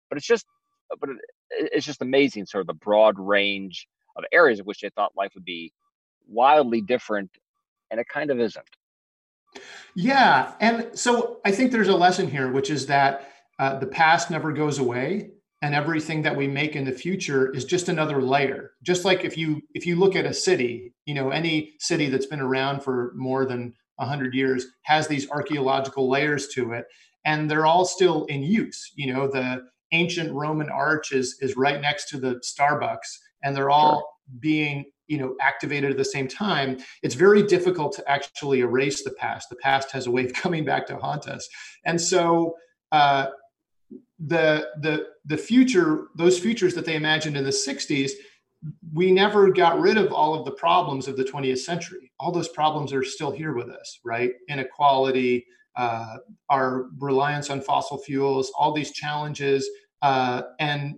but 0.09 0.19
it's 0.19 0.27
just 0.27 0.47
but 1.01 1.09
it, 1.11 1.17
it's 1.51 1.87
just 1.87 2.03
amazing 2.03 2.47
sort 2.47 2.63
of 2.63 2.67
the 2.67 2.75
broad 2.75 3.19
range 3.19 3.87
of 4.17 4.25
areas 4.33 4.61
of 4.61 4.67
which 4.67 4.81
they 4.81 4.91
thought 4.91 5.13
life 5.17 5.33
would 5.35 5.45
be 5.45 5.73
wildly 6.29 6.81
different, 6.81 7.31
and 7.91 8.01
it 8.01 8.07
kind 8.13 8.31
of 8.31 8.41
isn't. 8.41 8.69
Yeah, 9.95 10.53
and 10.61 10.99
so 10.99 11.41
I 11.45 11.53
think 11.53 11.71
there's 11.71 11.89
a 11.89 11.97
lesson 11.97 12.29
here, 12.29 12.51
which 12.51 12.71
is 12.71 12.87
that 12.87 13.31
uh, 13.59 13.79
the 13.79 13.87
past 13.87 14.31
never 14.31 14.53
goes 14.53 14.79
away, 14.79 15.31
and 15.63 15.75
everything 15.75 16.23
that 16.23 16.37
we 16.37 16.49
make 16.49 16.77
in 16.77 16.85
the 16.85 16.93
future 16.93 17.55
is 17.55 17.65
just 17.65 17.89
another 17.89 18.21
layer. 18.21 18.73
Just 18.83 19.05
like 19.05 19.25
if 19.25 19.37
you 19.37 19.63
if 19.75 19.87
you 19.87 19.97
look 19.97 20.17
at 20.17 20.27
a 20.27 20.35
city, 20.35 20.93
you 21.07 21.15
know, 21.15 21.31
any 21.31 21.75
city 21.79 22.09
that's 22.09 22.27
been 22.27 22.41
around 22.41 22.83
for 22.83 23.13
more 23.15 23.47
than 23.47 23.75
100 23.97 24.35
years 24.35 24.67
has 24.83 25.07
these 25.07 25.31
archaeological 25.31 26.09
layers 26.09 26.49
to 26.49 26.73
it 26.73 26.87
and 27.25 27.51
they're 27.51 27.67
all 27.67 27.85
still 27.85 28.25
in 28.27 28.43
use. 28.43 28.93
You 28.97 29.13
know 29.13 29.29
the 29.29 29.63
ancient 29.93 30.33
roman 30.33 30.69
arch 30.69 31.13
is 31.13 31.37
is 31.41 31.57
right 31.57 31.81
next 31.81 32.09
to 32.11 32.19
the 32.19 32.41
starbucks 32.45 33.19
and 33.43 33.57
they're 33.57 33.71
all 33.71 33.99
sure. 33.99 34.39
being 34.41 34.85
you 35.07 35.19
know 35.19 35.35
activated 35.41 35.91
at 35.91 35.97
the 35.97 36.05
same 36.05 36.29
time. 36.29 36.79
It's 37.03 37.15
very 37.15 37.43
difficult 37.43 37.93
to 37.97 38.11
actually 38.11 38.61
erase 38.61 39.03
the 39.05 39.13
past. 39.13 39.49
The 39.49 39.57
past 39.57 39.91
has 39.93 40.07
a 40.07 40.11
way 40.11 40.25
of 40.25 40.33
coming 40.45 40.65
back 40.65 40.87
to 40.89 40.97
haunt 40.97 41.29
us. 41.29 41.49
And 41.85 42.01
so 42.01 42.55
uh, 42.93 43.27
the 44.19 44.69
the 44.81 45.07
the 45.25 45.37
future 45.37 46.07
those 46.17 46.39
futures 46.39 46.75
that 46.75 46.85
they 46.85 46.97
imagined 46.97 47.37
in 47.37 47.45
the 47.45 47.51
60s 47.51 48.13
we 48.93 49.11
never 49.11 49.51
got 49.51 49.81
rid 49.81 49.99
of 49.99 50.13
all 50.13 50.35
of 50.35 50.45
the 50.45 50.53
problems 50.53 51.09
of 51.09 51.17
the 51.17 51.25
20th 51.25 51.59
century. 51.59 52.13
All 52.19 52.33
those 52.33 52.49
problems 52.49 52.93
are 52.93 53.05
still 53.05 53.31
here 53.31 53.55
with 53.55 53.69
us, 53.69 54.01
right? 54.05 54.33
Inequality, 54.49 55.47
uh, 55.77 56.17
our 56.49 56.87
reliance 56.99 57.51
on 57.51 57.61
fossil 57.61 57.99
fuels, 57.99 58.53
all 58.57 58.73
these 58.73 58.93
challenges, 58.93 59.69
uh, 60.03 60.43
and 60.61 60.97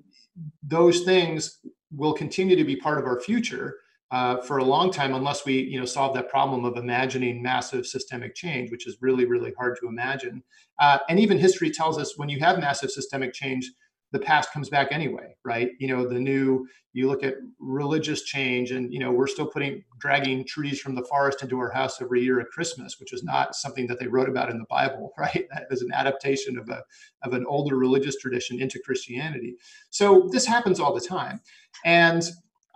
those 0.62 1.02
things 1.02 1.60
will 1.90 2.12
continue 2.12 2.56
to 2.56 2.64
be 2.64 2.76
part 2.76 2.98
of 2.98 3.04
our 3.06 3.20
future 3.20 3.76
uh, 4.10 4.40
for 4.42 4.58
a 4.58 4.64
long 4.64 4.92
time 4.92 5.14
unless 5.14 5.44
we 5.44 5.62
you 5.62 5.78
know 5.78 5.84
solve 5.84 6.14
that 6.14 6.28
problem 6.28 6.64
of 6.64 6.76
imagining 6.76 7.42
massive 7.42 7.86
systemic 7.86 8.34
change 8.34 8.70
which 8.70 8.86
is 8.86 8.98
really 9.00 9.24
really 9.24 9.52
hard 9.58 9.76
to 9.80 9.88
imagine 9.88 10.42
uh, 10.78 10.98
and 11.08 11.18
even 11.18 11.38
history 11.38 11.70
tells 11.70 11.98
us 11.98 12.16
when 12.16 12.28
you 12.28 12.38
have 12.38 12.60
massive 12.60 12.90
systemic 12.90 13.32
change 13.32 13.68
the 14.12 14.18
past 14.18 14.52
comes 14.52 14.68
back 14.68 14.88
anyway 14.90 15.36
right? 15.46 15.70
You 15.78 15.88
know 15.88 16.06
the 16.06 16.18
new 16.18 16.66
you 16.92 17.08
look 17.08 17.22
at 17.22 17.34
religious 17.60 18.22
change 18.22 18.72
and 18.72 18.92
you 18.92 18.98
know 18.98 19.12
we're 19.12 19.28
still 19.28 19.46
putting 19.46 19.82
dragging 20.00 20.44
trees 20.44 20.80
from 20.80 20.94
the 20.94 21.04
forest 21.04 21.42
into 21.42 21.58
our 21.58 21.70
house 21.70 22.02
every 22.02 22.22
year 22.22 22.40
at 22.40 22.48
christmas 22.48 22.98
which 22.98 23.12
is 23.12 23.22
not 23.22 23.54
something 23.54 23.86
that 23.86 24.00
they 24.00 24.08
wrote 24.08 24.28
about 24.28 24.50
in 24.50 24.58
the 24.58 24.64
bible 24.68 25.12
right? 25.18 25.46
That 25.52 25.66
is 25.70 25.82
an 25.82 25.92
adaptation 25.94 26.58
of 26.58 26.68
a 26.68 26.82
of 27.22 27.32
an 27.32 27.46
older 27.46 27.76
religious 27.76 28.16
tradition 28.16 28.60
into 28.60 28.80
christianity. 28.84 29.54
So 29.90 30.28
this 30.32 30.44
happens 30.44 30.80
all 30.80 30.94
the 30.94 31.00
time. 31.00 31.40
And 31.84 32.22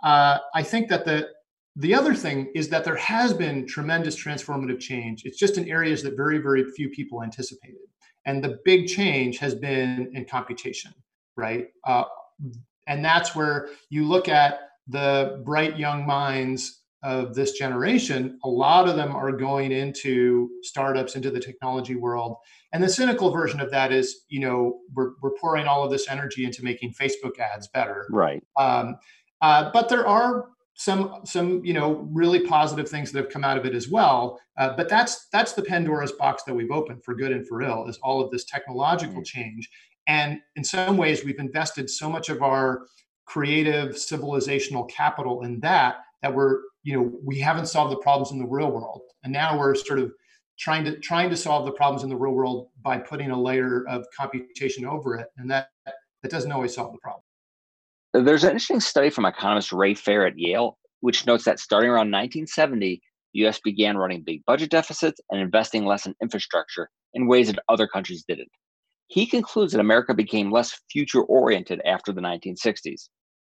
uh, 0.01 0.39
I 0.55 0.63
think 0.63 0.87
that 0.89 1.05
the 1.05 1.27
the 1.77 1.93
other 1.93 2.13
thing 2.13 2.51
is 2.53 2.67
that 2.69 2.83
there 2.83 2.97
has 2.97 3.33
been 3.33 3.65
tremendous 3.65 4.21
transformative 4.21 4.79
change. 4.79 5.23
It's 5.25 5.39
just 5.39 5.57
in 5.57 5.69
areas 5.69 6.03
that 6.03 6.15
very 6.15 6.37
very 6.37 6.63
few 6.75 6.89
people 6.89 7.23
anticipated, 7.23 7.87
and 8.25 8.43
the 8.43 8.59
big 8.65 8.87
change 8.87 9.37
has 9.39 9.55
been 9.55 10.11
in 10.13 10.25
computation, 10.25 10.93
right? 11.41 11.67
Uh, 11.85 12.03
and 12.87 13.03
that's 13.03 13.35
where 13.35 13.69
you 13.89 14.07
look 14.07 14.29
at 14.29 14.59
the 14.87 15.41
bright 15.43 15.77
young 15.77 16.05
minds 16.05 16.81
of 17.03 17.33
this 17.33 17.53
generation, 17.53 18.37
a 18.43 18.47
lot 18.47 18.87
of 18.87 18.95
them 18.95 19.15
are 19.15 19.31
going 19.31 19.71
into 19.71 20.49
startups, 20.61 21.15
into 21.15 21.31
the 21.31 21.39
technology 21.39 21.95
world. 21.95 22.37
And 22.73 22.83
the 22.83 22.89
cynical 22.89 23.31
version 23.31 23.59
of 23.59 23.71
that 23.71 23.91
is, 23.91 24.23
you 24.29 24.39
know, 24.39 24.79
we're, 24.93 25.13
we're 25.21 25.33
pouring 25.41 25.65
all 25.65 25.83
of 25.83 25.89
this 25.89 26.07
energy 26.07 26.45
into 26.45 26.63
making 26.63 26.93
Facebook 26.93 27.39
ads 27.39 27.67
better. 27.67 28.05
Right. 28.11 28.43
Um, 28.55 28.97
uh, 29.41 29.71
but 29.73 29.89
there 29.89 30.07
are 30.07 30.49
some 30.75 31.21
some 31.25 31.63
you 31.63 31.73
know 31.73 32.07
really 32.11 32.39
positive 32.39 32.89
things 32.89 33.11
that 33.11 33.19
have 33.19 33.29
come 33.29 33.43
out 33.43 33.57
of 33.57 33.65
it 33.65 33.75
as 33.75 33.87
well. 33.89 34.39
Uh, 34.57 34.75
but 34.75 34.89
that's 34.89 35.27
that's 35.31 35.53
the 35.53 35.61
Pandora's 35.61 36.11
box 36.13 36.43
that 36.43 36.53
we've 36.53 36.71
opened 36.71 37.03
for 37.03 37.13
good 37.13 37.31
and 37.31 37.47
for 37.47 37.61
ill 37.61 37.87
is 37.87 37.99
all 38.01 38.21
of 38.21 38.31
this 38.31 38.45
technological 38.45 39.15
mm-hmm. 39.15 39.23
change. 39.23 39.69
And 40.07 40.39
in 40.55 40.63
some 40.63 40.97
ways, 40.97 41.23
we've 41.23 41.39
invested 41.39 41.89
so 41.89 42.09
much 42.09 42.29
of 42.29 42.41
our 42.41 42.87
creative 43.25 43.91
civilizational 43.91 44.89
capital 44.89 45.43
in 45.43 45.59
that 45.61 45.97
that 46.21 46.33
we're 46.33 46.61
you 46.83 46.95
know 46.95 47.11
we 47.23 47.39
haven't 47.39 47.67
solved 47.67 47.91
the 47.91 47.97
problems 47.97 48.31
in 48.31 48.39
the 48.39 48.47
real 48.47 48.71
world, 48.71 49.01
and 49.23 49.31
now 49.31 49.57
we're 49.57 49.75
sort 49.75 49.99
of 49.99 50.11
trying 50.59 50.83
to 50.85 50.99
trying 50.99 51.29
to 51.29 51.37
solve 51.37 51.65
the 51.65 51.71
problems 51.71 52.03
in 52.03 52.09
the 52.09 52.15
real 52.15 52.33
world 52.33 52.67
by 52.81 52.97
putting 52.97 53.31
a 53.31 53.39
layer 53.39 53.87
of 53.87 54.05
computation 54.15 54.85
over 54.85 55.15
it, 55.15 55.27
and 55.37 55.49
that 55.49 55.67
that 55.85 56.31
doesn't 56.31 56.51
always 56.51 56.75
solve 56.75 56.91
the 56.91 56.99
problem. 56.99 57.23
There's 58.13 58.43
an 58.43 58.51
interesting 58.51 58.81
study 58.81 59.09
from 59.09 59.25
economist 59.25 59.71
Ray 59.71 59.93
Fair 59.93 60.27
at 60.27 60.37
Yale, 60.37 60.77
which 60.99 61.25
notes 61.25 61.45
that 61.45 61.59
starting 61.59 61.89
around 61.89 62.11
1970, 62.11 63.01
the 63.33 63.47
US 63.47 63.59
began 63.59 63.97
running 63.97 64.21
big 64.21 64.43
budget 64.45 64.69
deficits 64.69 65.21
and 65.29 65.39
investing 65.39 65.85
less 65.85 66.05
in 66.05 66.13
infrastructure 66.21 66.89
in 67.13 67.27
ways 67.27 67.47
that 67.47 67.59
other 67.69 67.87
countries 67.87 68.23
didn't. 68.27 68.49
He 69.11 69.25
concludes 69.25 69.73
that 69.73 69.81
America 69.81 70.13
became 70.13 70.53
less 70.53 70.79
future 70.89 71.21
oriented 71.23 71.81
after 71.83 72.13
the 72.13 72.21
1960s. 72.21 73.09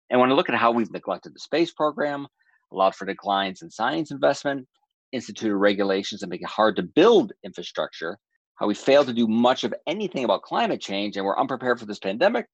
And 0.09 0.17
when 0.17 0.31
I 0.31 0.33
look 0.33 0.47
at 0.47 0.55
how 0.55 0.71
we've 0.71 0.89
neglected 0.93 1.35
the 1.35 1.41
space 1.41 1.73
program, 1.73 2.25
allowed 2.71 2.95
for 2.95 3.05
declines 3.05 3.61
in 3.61 3.69
science 3.69 4.11
investment, 4.11 4.65
instituted 5.11 5.57
regulations 5.57 6.21
that 6.21 6.29
make 6.29 6.41
it 6.41 6.47
hard 6.47 6.77
to 6.77 6.83
build 6.83 7.33
infrastructure, 7.43 8.17
how 8.55 8.65
we 8.65 8.73
failed 8.73 9.07
to 9.07 9.13
do 9.13 9.27
much 9.27 9.65
of 9.65 9.73
anything 9.87 10.23
about 10.23 10.43
climate 10.43 10.79
change 10.79 11.17
and 11.17 11.25
we're 11.25 11.37
unprepared 11.37 11.81
for 11.81 11.85
this 11.85 11.99
pandemic, 11.99 12.45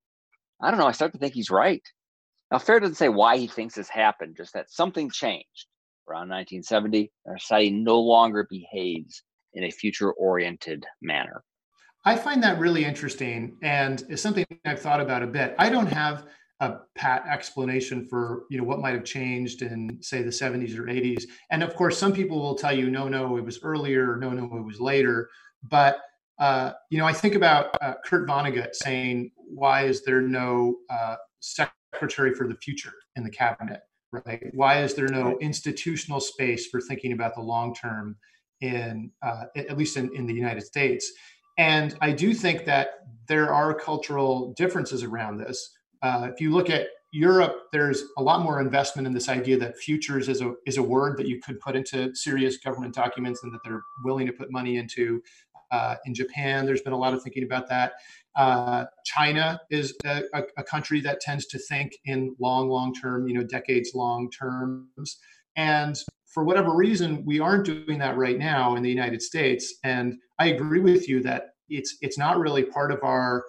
I 0.60 0.72
don't 0.72 0.80
know. 0.80 0.88
I 0.88 0.92
start 0.92 1.13
to 1.13 1.20
think 1.20 1.36
he's 1.36 1.51
right. 1.51 1.84
Now, 2.51 2.58
Fair 2.58 2.80
doesn't 2.80 2.96
say 2.96 3.10
why 3.10 3.38
he 3.38 3.46
thinks 3.46 3.75
this 3.75 3.89
happened, 3.89 4.38
just 4.38 4.54
that 4.54 4.72
something 4.72 5.12
changed 5.12 5.68
around 6.10 6.30
1970. 6.30 7.12
Our 7.27 7.38
society 7.38 7.70
no 7.70 8.00
longer 8.00 8.48
behaves 8.50 9.22
in 9.54 9.66
a 9.66 9.70
future 9.70 10.12
oriented 10.13 10.84
manner. 11.00 11.44
I 12.08 12.16
find 12.16 12.42
that 12.44 12.58
really 12.58 12.86
interesting 12.86 13.58
and 13.62 14.04
it's 14.10 14.22
something 14.22 14.46
I've 14.66 14.82
thought 14.82 15.02
about 15.02 15.24
a 15.24 15.28
bit. 15.28 15.56
I 15.60 15.70
don't 15.70 15.88
have 15.88 16.26
a 16.62 16.78
pat 16.96 17.26
explanation 17.28 18.06
for 18.06 18.44
you 18.50 18.58
know 18.58 18.64
what 18.64 18.80
might 18.80 18.96
have 18.96 19.04
changed 19.04 19.62
in 19.62 20.00
say 20.02 20.24
the 20.24 20.32
70s 20.32 20.76
or 20.76 20.86
80s 20.86 21.26
and 21.52 21.62
of 21.62 21.76
course 21.76 21.96
some 22.00 22.12
people 22.12 22.40
will 22.42 22.56
tell 22.56 22.76
you 22.76 22.90
no 22.90 23.08
no 23.08 23.38
it 23.38 23.46
was 23.46 23.60
earlier 23.62 24.16
no 24.16 24.32
no 24.32 24.46
it 24.58 24.66
was 24.66 24.80
later 24.80 25.30
but 25.62 26.00
uh, 26.40 26.72
you 26.90 26.98
know 26.98 27.06
i 27.06 27.14
think 27.14 27.36
about 27.36 27.78
uh, 27.84 27.94
kurt 28.04 28.28
vonnegut 28.28 28.74
saying 28.74 29.30
why 29.48 29.84
is 29.84 30.04
there 30.04 30.20
no 30.22 30.78
uh, 30.90 31.18
secretary 31.40 32.34
for 32.34 32.48
the 32.48 32.56
future 32.56 32.94
in 33.16 33.24
the 33.24 33.30
cabinet? 33.30 33.82
Right? 34.12 34.44
Why 34.54 34.82
is 34.82 34.94
there 34.94 35.10
no 35.10 35.38
institutional 35.40 36.20
space 36.20 36.68
for 36.68 36.80
thinking 36.80 37.12
about 37.12 37.36
the 37.36 37.42
long 37.42 37.76
term 37.76 38.16
in 38.62 39.12
uh, 39.22 39.46
at 39.56 39.78
least 39.78 39.98
in, 39.98 40.14
in 40.16 40.26
the 40.26 40.34
United 40.34 40.64
States? 40.64 41.12
And 41.58 41.96
I 42.02 42.12
do 42.12 42.34
think 42.34 42.66
that 42.66 43.08
there 43.28 43.54
are 43.54 43.74
cultural 43.74 44.54
differences 44.54 45.04
around 45.04 45.38
this. 45.38 45.72
Uh, 46.02 46.30
if 46.32 46.40
you 46.40 46.52
look 46.52 46.70
at 46.70 46.88
Europe, 47.12 47.68
there's 47.72 48.04
a 48.18 48.22
lot 48.22 48.42
more 48.42 48.60
investment 48.62 49.08
in 49.08 49.14
this 49.14 49.30
idea 49.30 49.58
that 49.58 49.78
futures 49.78 50.30
is 50.30 50.42
a 50.42 50.54
is 50.66 50.78
a 50.78 50.84
word 50.84 51.18
that 51.18 51.28
you 51.28 51.40
could 51.42 51.60
put 51.60 51.76
into 51.76 52.14
serious 52.14 52.58
government 52.58 52.94
documents 52.94 53.44
and 53.44 53.54
that 53.54 53.60
they're 53.64 53.82
willing 54.04 54.28
to 54.28 54.34
put 54.34 54.52
money 54.52 54.78
into. 54.78 55.22
Uh, 55.72 55.96
in 56.06 56.14
Japan, 56.14 56.66
there's 56.66 56.82
been 56.82 56.94
a 56.94 56.98
lot 56.98 57.14
of 57.14 57.22
thinking 57.22 57.44
about 57.44 57.68
that. 57.68 57.94
Uh, 58.36 58.86
China 59.04 59.60
is 59.70 59.96
a, 60.06 60.22
a, 60.56 60.64
country 60.64 61.02
that 61.02 61.20
tends 61.20 61.48
to 61.48 61.58
think 61.58 61.98
in 62.06 62.36
long, 62.40 62.70
long 62.70 62.94
term, 62.94 63.28
you 63.28 63.34
know, 63.34 63.44
decades 63.44 63.92
long 63.96 64.30
terms. 64.30 65.18
And 65.56 65.98
for 66.28 66.44
whatever 66.44 66.76
reason, 66.76 67.24
we 67.26 67.40
aren't 67.40 67.66
doing 67.66 67.98
that 68.00 68.18
right 68.18 68.38
now 68.38 68.76
in 68.76 68.84
the 68.84 68.90
United 68.90 69.22
States. 69.22 69.76
And 69.84 70.16
I 70.40 70.48
agree 70.48 70.80
with 70.80 71.08
you 71.08 71.22
that 71.24 71.50
it's 71.70 71.98
it's 72.02 72.18
not 72.18 72.40
really 72.40 72.64
part 72.64 72.92
of 72.92 73.00
our 73.04 73.44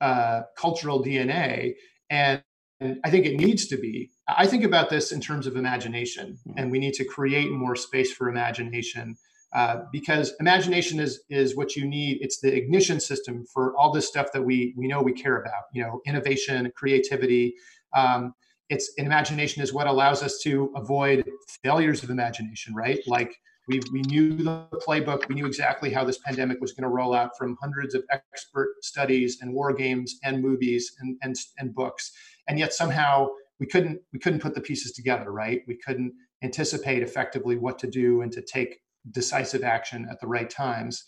uh, 0.00 0.42
cultural 0.56 1.02
DNA. 1.02 1.74
And, 2.10 2.42
and 2.80 2.98
I 3.04 3.10
think 3.10 3.26
it 3.26 3.36
needs 3.36 3.66
to 3.68 3.76
be. 3.76 4.10
I 4.28 4.46
think 4.46 4.64
about 4.64 4.90
this 4.90 5.12
in 5.12 5.20
terms 5.20 5.46
of 5.46 5.56
imagination, 5.56 6.38
and 6.56 6.70
we 6.70 6.78
need 6.78 6.94
to 6.94 7.04
create 7.04 7.50
more 7.50 7.76
space 7.76 8.12
for 8.12 8.28
imagination 8.28 9.16
uh, 9.52 9.82
because 9.92 10.32
imagination 10.40 11.00
is 11.00 11.22
is 11.28 11.56
what 11.56 11.76
you 11.76 11.84
need. 11.84 12.18
It's 12.20 12.40
the 12.40 12.54
ignition 12.54 13.00
system 13.00 13.44
for 13.52 13.76
all 13.76 13.92
this 13.92 14.08
stuff 14.08 14.28
that 14.32 14.42
we 14.42 14.74
we 14.76 14.86
know 14.86 15.02
we 15.02 15.12
care 15.12 15.40
about. 15.40 15.64
You 15.72 15.82
know, 15.82 16.00
innovation, 16.06 16.72
creativity. 16.74 17.54
Um, 17.94 18.34
it's 18.70 18.92
imagination 18.96 19.62
is 19.62 19.72
what 19.72 19.86
allows 19.86 20.22
us 20.22 20.38
to 20.44 20.72
avoid 20.76 21.28
failures 21.62 22.02
of 22.02 22.10
imagination, 22.10 22.74
right? 22.74 23.00
Like 23.06 23.36
we 23.68 23.80
we 23.92 24.00
knew 24.02 24.32
the 24.36 24.66
playbook. 24.86 25.28
We 25.28 25.34
knew 25.34 25.46
exactly 25.46 25.92
how 25.92 26.04
this 26.04 26.18
pandemic 26.18 26.60
was 26.60 26.72
going 26.72 26.84
to 26.84 26.88
roll 26.88 27.14
out 27.14 27.36
from 27.36 27.56
hundreds 27.60 27.94
of 27.94 28.04
expert 28.12 28.74
studies 28.82 29.38
and 29.42 29.52
war 29.52 29.72
games 29.74 30.18
and 30.24 30.40
movies 30.40 30.92
and 31.00 31.18
and, 31.22 31.34
and 31.58 31.74
books, 31.74 32.12
and 32.48 32.58
yet 32.58 32.72
somehow 32.72 33.28
we 33.58 33.66
couldn't 33.66 34.00
we 34.12 34.18
couldn't 34.18 34.40
put 34.40 34.54
the 34.54 34.60
pieces 34.60 34.92
together, 34.92 35.32
right? 35.32 35.62
We 35.66 35.76
couldn't 35.76 36.12
anticipate 36.42 37.02
effectively 37.02 37.56
what 37.56 37.78
to 37.80 37.86
do 37.86 38.22
and 38.22 38.32
to 38.32 38.40
take 38.40 38.80
decisive 39.10 39.62
action 39.62 40.06
at 40.10 40.20
the 40.20 40.26
right 40.26 40.48
times. 40.48 41.04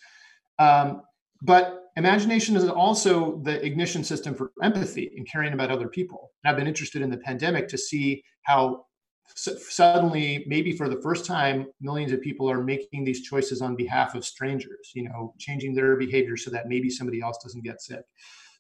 Um, 0.59 1.03
but 1.43 1.91
imagination 1.97 2.57
is 2.57 2.69
also 2.69 3.39
the 3.43 3.65
ignition 3.65 4.03
system 4.05 4.35
for 4.35 4.53
empathy 4.63 5.13
and 5.17 5.29
caring 5.29 5.53
about 5.53 5.71
other 5.71 5.89
people. 5.89 6.31
And 6.43 6.51
I've 6.51 6.57
been 6.57 6.69
interested 6.69 7.03
in 7.03 7.11
the 7.11 7.19
pandemic 7.19 7.69
to 7.69 7.79
see 7.79 8.23
how 8.43 8.87
suddenly, 9.35 10.45
maybe 10.47 10.73
for 10.73 10.89
the 10.89 11.01
first 11.01 11.25
time, 11.27 11.67
millions 11.81 12.13
of 12.13 12.21
people 12.21 12.51
are 12.51 12.63
making 12.63 13.05
these 13.05 13.23
choices 13.23 13.63
on 13.63 13.77
behalf 13.77 14.15
of 14.15 14.25
strangers, 14.25 14.91
you 14.95 15.05
know, 15.05 15.35
changing 15.39 15.75
their 15.75 15.97
behavior 15.97 16.37
so 16.37 16.51
that 16.51 16.69
maybe 16.69 16.91
somebody 16.91 17.21
else 17.21 17.39
doesn't 17.43 17.65
get 17.65 17.81
sick. 17.81 18.03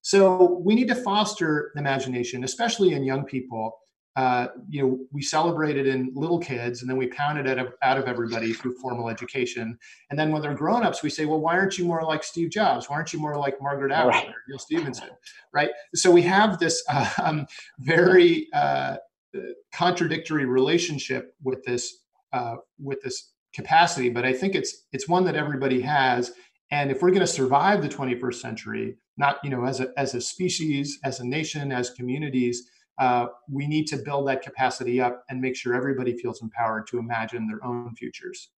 So 0.03 0.61
we 0.65 0.75
need 0.75 0.89
to 0.89 0.95
foster 0.95 1.73
imagination, 1.77 2.45
especially 2.45 2.95
in 2.95 3.05
young 3.05 3.25
people, 3.25 3.79
uh, 4.15 4.49
you 4.69 4.83
know, 4.83 4.99
we 5.11 5.23
celebrated 5.23 5.87
in 5.87 6.13
little 6.15 6.39
kids 6.39 6.83
and 6.83 6.91
then 6.91 6.99
we 6.99 7.07
pounded 7.07 7.47
it 7.47 7.59
out 7.83 7.97
of 7.97 8.05
everybody 8.05 8.53
through 8.53 8.75
formal 8.75 9.09
education. 9.09 9.79
And 10.11 10.19
then 10.19 10.31
when 10.31 10.43
they're 10.43 10.55
grown-ups, 10.55 11.03
we 11.03 11.09
say, 11.09 11.25
well, 11.25 11.41
why 11.41 11.57
aren't 11.57 11.79
you 11.79 11.87
more 11.87 12.03
like 12.03 12.23
Steve 12.23 12.51
Jobs? 12.51 12.91
Why 12.91 12.97
aren't 12.97 13.13
you 13.13 13.19
more 13.19 13.39
like 13.39 13.61
Margaret 13.63 13.91
Atwood 13.91 14.15
right. 14.15 14.29
or 14.29 14.35
Neal 14.49 14.59
Stephenson? 14.59 15.09
Right. 15.55 15.71
So 15.95 16.11
we 16.11 16.23
have 16.23 16.59
this 16.59 16.85
um, 17.23 17.47
very 17.79 18.49
uh, 18.53 18.97
contradictory 19.73 20.45
relationship 20.45 21.35
with 21.43 21.63
this 21.65 21.99
uh, 22.33 22.57
with 22.79 23.03
this 23.03 23.33
capacity, 23.55 24.09
but 24.09 24.25
I 24.25 24.33
think 24.33 24.55
it's 24.55 24.87
it's 24.93 25.09
one 25.09 25.25
that 25.25 25.37
everybody 25.37 25.81
has. 25.83 26.33
And 26.71 26.91
if 26.91 27.03
we're 27.03 27.11
going 27.11 27.21
to 27.21 27.27
survive 27.27 27.83
the 27.83 27.89
21st 27.89 28.35
century, 28.37 28.97
not 29.17 29.39
you 29.45 29.51
know 29.51 29.65
as 29.65 29.81
a 29.81 29.89
as 29.97 30.15
a 30.15 30.21
species, 30.21 30.99
as 31.05 31.21
a 31.21 31.27
nation, 31.27 31.73
as 31.73 31.91
communities, 31.91 32.69
uh, 32.99 33.27
we 33.51 33.67
need 33.67 33.87
to 33.89 33.97
build 33.97 34.29
that 34.29 34.43
capacity 34.43 35.01
up 35.01 35.25
and 35.29 35.41
make 35.41 35.57
sure 35.57 35.75
everybody 35.75 36.17
feels 36.17 36.43
empowered 36.43 36.87
to 36.89 36.99
imagine 36.99 37.47
their 37.47 37.65
own 37.65 37.95
futures. 37.97 38.51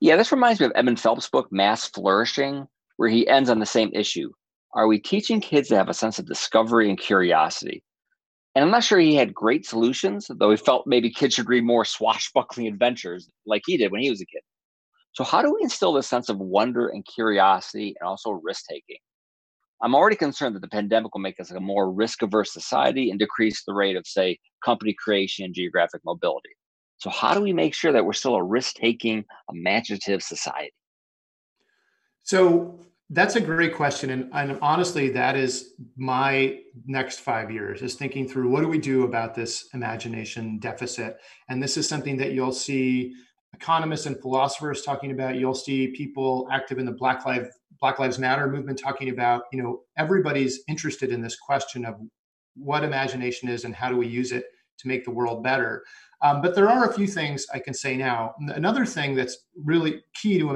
Yeah, 0.00 0.16
this 0.16 0.32
reminds 0.32 0.60
me 0.60 0.66
of 0.66 0.72
Edmund 0.74 0.98
Phelps' 0.98 1.28
book, 1.28 1.48
Mass 1.52 1.86
Flourishing, 1.88 2.66
where 2.96 3.08
he 3.08 3.28
ends 3.28 3.50
on 3.50 3.58
the 3.58 3.66
same 3.66 3.90
issue. 3.92 4.30
Are 4.74 4.86
we 4.86 4.98
teaching 4.98 5.40
kids 5.40 5.68
to 5.68 5.76
have 5.76 5.88
a 5.88 5.94
sense 5.94 6.18
of 6.18 6.26
discovery 6.26 6.88
and 6.88 6.98
curiosity? 6.98 7.82
And 8.54 8.64
I'm 8.64 8.70
not 8.70 8.84
sure 8.84 8.98
he 8.98 9.14
had 9.14 9.32
great 9.32 9.66
solutions, 9.66 10.28
though 10.28 10.50
he 10.50 10.56
felt 10.56 10.86
maybe 10.86 11.10
kids 11.10 11.34
should 11.34 11.48
read 11.48 11.64
more 11.64 11.84
swashbuckling 11.84 12.66
adventures 12.66 13.28
like 13.46 13.62
he 13.66 13.76
did 13.76 13.92
when 13.92 14.02
he 14.02 14.10
was 14.10 14.20
a 14.20 14.26
kid. 14.26 14.42
So, 15.12 15.24
how 15.24 15.42
do 15.42 15.54
we 15.54 15.62
instill 15.62 15.92
this 15.92 16.08
sense 16.08 16.28
of 16.28 16.38
wonder 16.38 16.88
and 16.88 17.04
curiosity 17.04 17.94
and 18.00 18.08
also 18.08 18.30
risk 18.30 18.64
taking? 18.68 18.98
I'm 19.82 19.96
already 19.96 20.16
concerned 20.16 20.54
that 20.54 20.60
the 20.60 20.68
pandemic 20.68 21.12
will 21.12 21.20
make 21.20 21.40
us 21.40 21.50
a 21.50 21.58
more 21.58 21.90
risk 21.90 22.22
averse 22.22 22.52
society 22.52 23.10
and 23.10 23.18
decrease 23.18 23.64
the 23.64 23.74
rate 23.74 23.96
of, 23.96 24.06
say, 24.06 24.38
company 24.64 24.94
creation 24.94 25.44
and 25.44 25.52
geographic 25.52 26.02
mobility. 26.04 26.50
So, 26.98 27.10
how 27.10 27.34
do 27.34 27.40
we 27.40 27.52
make 27.52 27.74
sure 27.74 27.90
that 27.90 28.04
we're 28.04 28.12
still 28.12 28.36
a 28.36 28.42
risk 28.42 28.76
taking, 28.76 29.24
imaginative 29.52 30.22
society? 30.22 30.72
So, 32.22 32.78
that's 33.10 33.34
a 33.34 33.40
great 33.40 33.74
question. 33.74 34.10
And, 34.10 34.30
and, 34.32 34.56
honestly, 34.62 35.08
that 35.10 35.36
is 35.36 35.74
my 35.96 36.60
next 36.86 37.18
five 37.18 37.50
years 37.50 37.82
is 37.82 37.96
thinking 37.96 38.28
through 38.28 38.50
what 38.50 38.60
do 38.60 38.68
we 38.68 38.78
do 38.78 39.02
about 39.02 39.34
this 39.34 39.68
imagination 39.74 40.60
deficit? 40.60 41.16
And 41.48 41.60
this 41.60 41.76
is 41.76 41.88
something 41.88 42.16
that 42.18 42.32
you'll 42.32 42.52
see 42.52 43.14
economists 43.52 44.06
and 44.06 44.18
philosophers 44.20 44.82
talking 44.82 45.10
about. 45.10 45.34
You'll 45.34 45.54
see 45.54 45.88
people 45.88 46.48
active 46.52 46.78
in 46.78 46.86
the 46.86 46.92
Black 46.92 47.26
Lives 47.26 47.48
Black 47.82 47.98
Lives 47.98 48.18
Matter 48.18 48.46
movement 48.46 48.78
talking 48.78 49.10
about, 49.10 49.42
you 49.52 49.60
know, 49.60 49.80
everybody's 49.98 50.60
interested 50.68 51.10
in 51.10 51.20
this 51.20 51.36
question 51.36 51.84
of 51.84 51.96
what 52.54 52.84
imagination 52.84 53.48
is 53.48 53.64
and 53.64 53.74
how 53.74 53.90
do 53.90 53.96
we 53.96 54.06
use 54.06 54.30
it 54.30 54.44
to 54.78 54.86
make 54.86 55.04
the 55.04 55.10
world 55.10 55.42
better. 55.42 55.82
Um, 56.22 56.40
but 56.40 56.54
there 56.54 56.70
are 56.70 56.88
a 56.88 56.94
few 56.94 57.08
things 57.08 57.44
I 57.52 57.58
can 57.58 57.74
say 57.74 57.96
now. 57.96 58.34
Another 58.38 58.86
thing 58.86 59.16
that's 59.16 59.36
really 59.56 60.00
key 60.14 60.38
to 60.38 60.52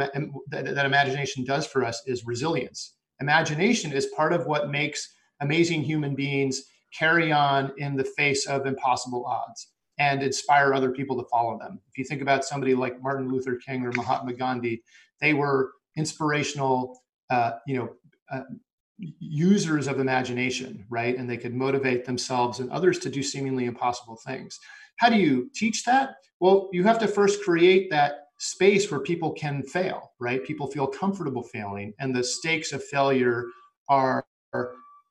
that, 0.51 0.75
that 0.75 0.87
imagination 0.87 1.45
does 1.45 1.67
for 1.67 1.85
us 1.85 2.01
is 2.07 2.25
resilience. 2.25 2.95
Imagination 3.21 3.93
is 3.93 4.07
part 4.17 4.33
of 4.33 4.47
what 4.47 4.71
makes 4.71 5.13
amazing 5.41 5.83
human 5.83 6.15
beings 6.15 6.63
carry 6.97 7.33
on 7.33 7.73
in 7.79 7.97
the 7.97 8.05
face 8.05 8.47
of 8.47 8.67
impossible 8.67 9.27
odds 9.27 9.73
and 9.99 10.23
inspire 10.23 10.73
other 10.73 10.93
people 10.93 11.21
to 11.21 11.29
follow 11.29 11.59
them. 11.59 11.81
If 11.91 11.99
you 11.99 12.05
think 12.05 12.23
about 12.23 12.45
somebody 12.45 12.77
like 12.77 13.03
Martin 13.03 13.29
Luther 13.29 13.57
King 13.57 13.85
or 13.85 13.91
Mahatma 13.93 14.35
Gandhi, 14.35 14.83
they 15.21 15.35
were 15.35 15.73
inspirational 15.97 17.01
uh, 17.31 17.53
you 17.67 17.77
know, 17.77 17.91
uh, 18.31 18.43
users 18.99 19.87
of 19.87 20.01
imagination, 20.01 20.87
right? 20.89 21.17
And 21.17 21.29
they 21.29 21.37
could 21.37 21.55
motivate 21.55 22.05
themselves 22.05 22.61
and 22.61 22.71
others 22.71 22.99
to 23.01 23.11
do 23.11 23.23
seemingly 23.23 23.67
impossible 23.67 24.17
things. 24.27 24.59
How 24.97 25.11
do 25.11 25.17
you 25.17 25.51
teach 25.55 25.85
that? 25.85 26.17
Well, 26.41 26.69
you 26.73 26.85
have 26.85 26.99
to 27.01 27.09
first 27.09 27.43
create 27.43 27.91
that 27.91 28.29
space 28.39 28.91
where 28.91 29.01
people 29.01 29.33
can 29.33 29.63
fail, 29.63 30.13
right? 30.21 30.45
People 30.45 30.67
feel 30.67 30.87
comfortable 30.87 31.43
failing, 31.43 31.93
and 31.99 32.15
the 32.15 32.25
stakes 32.25 32.73
of 32.73 32.83
failure 32.85 33.47
are 33.89 34.25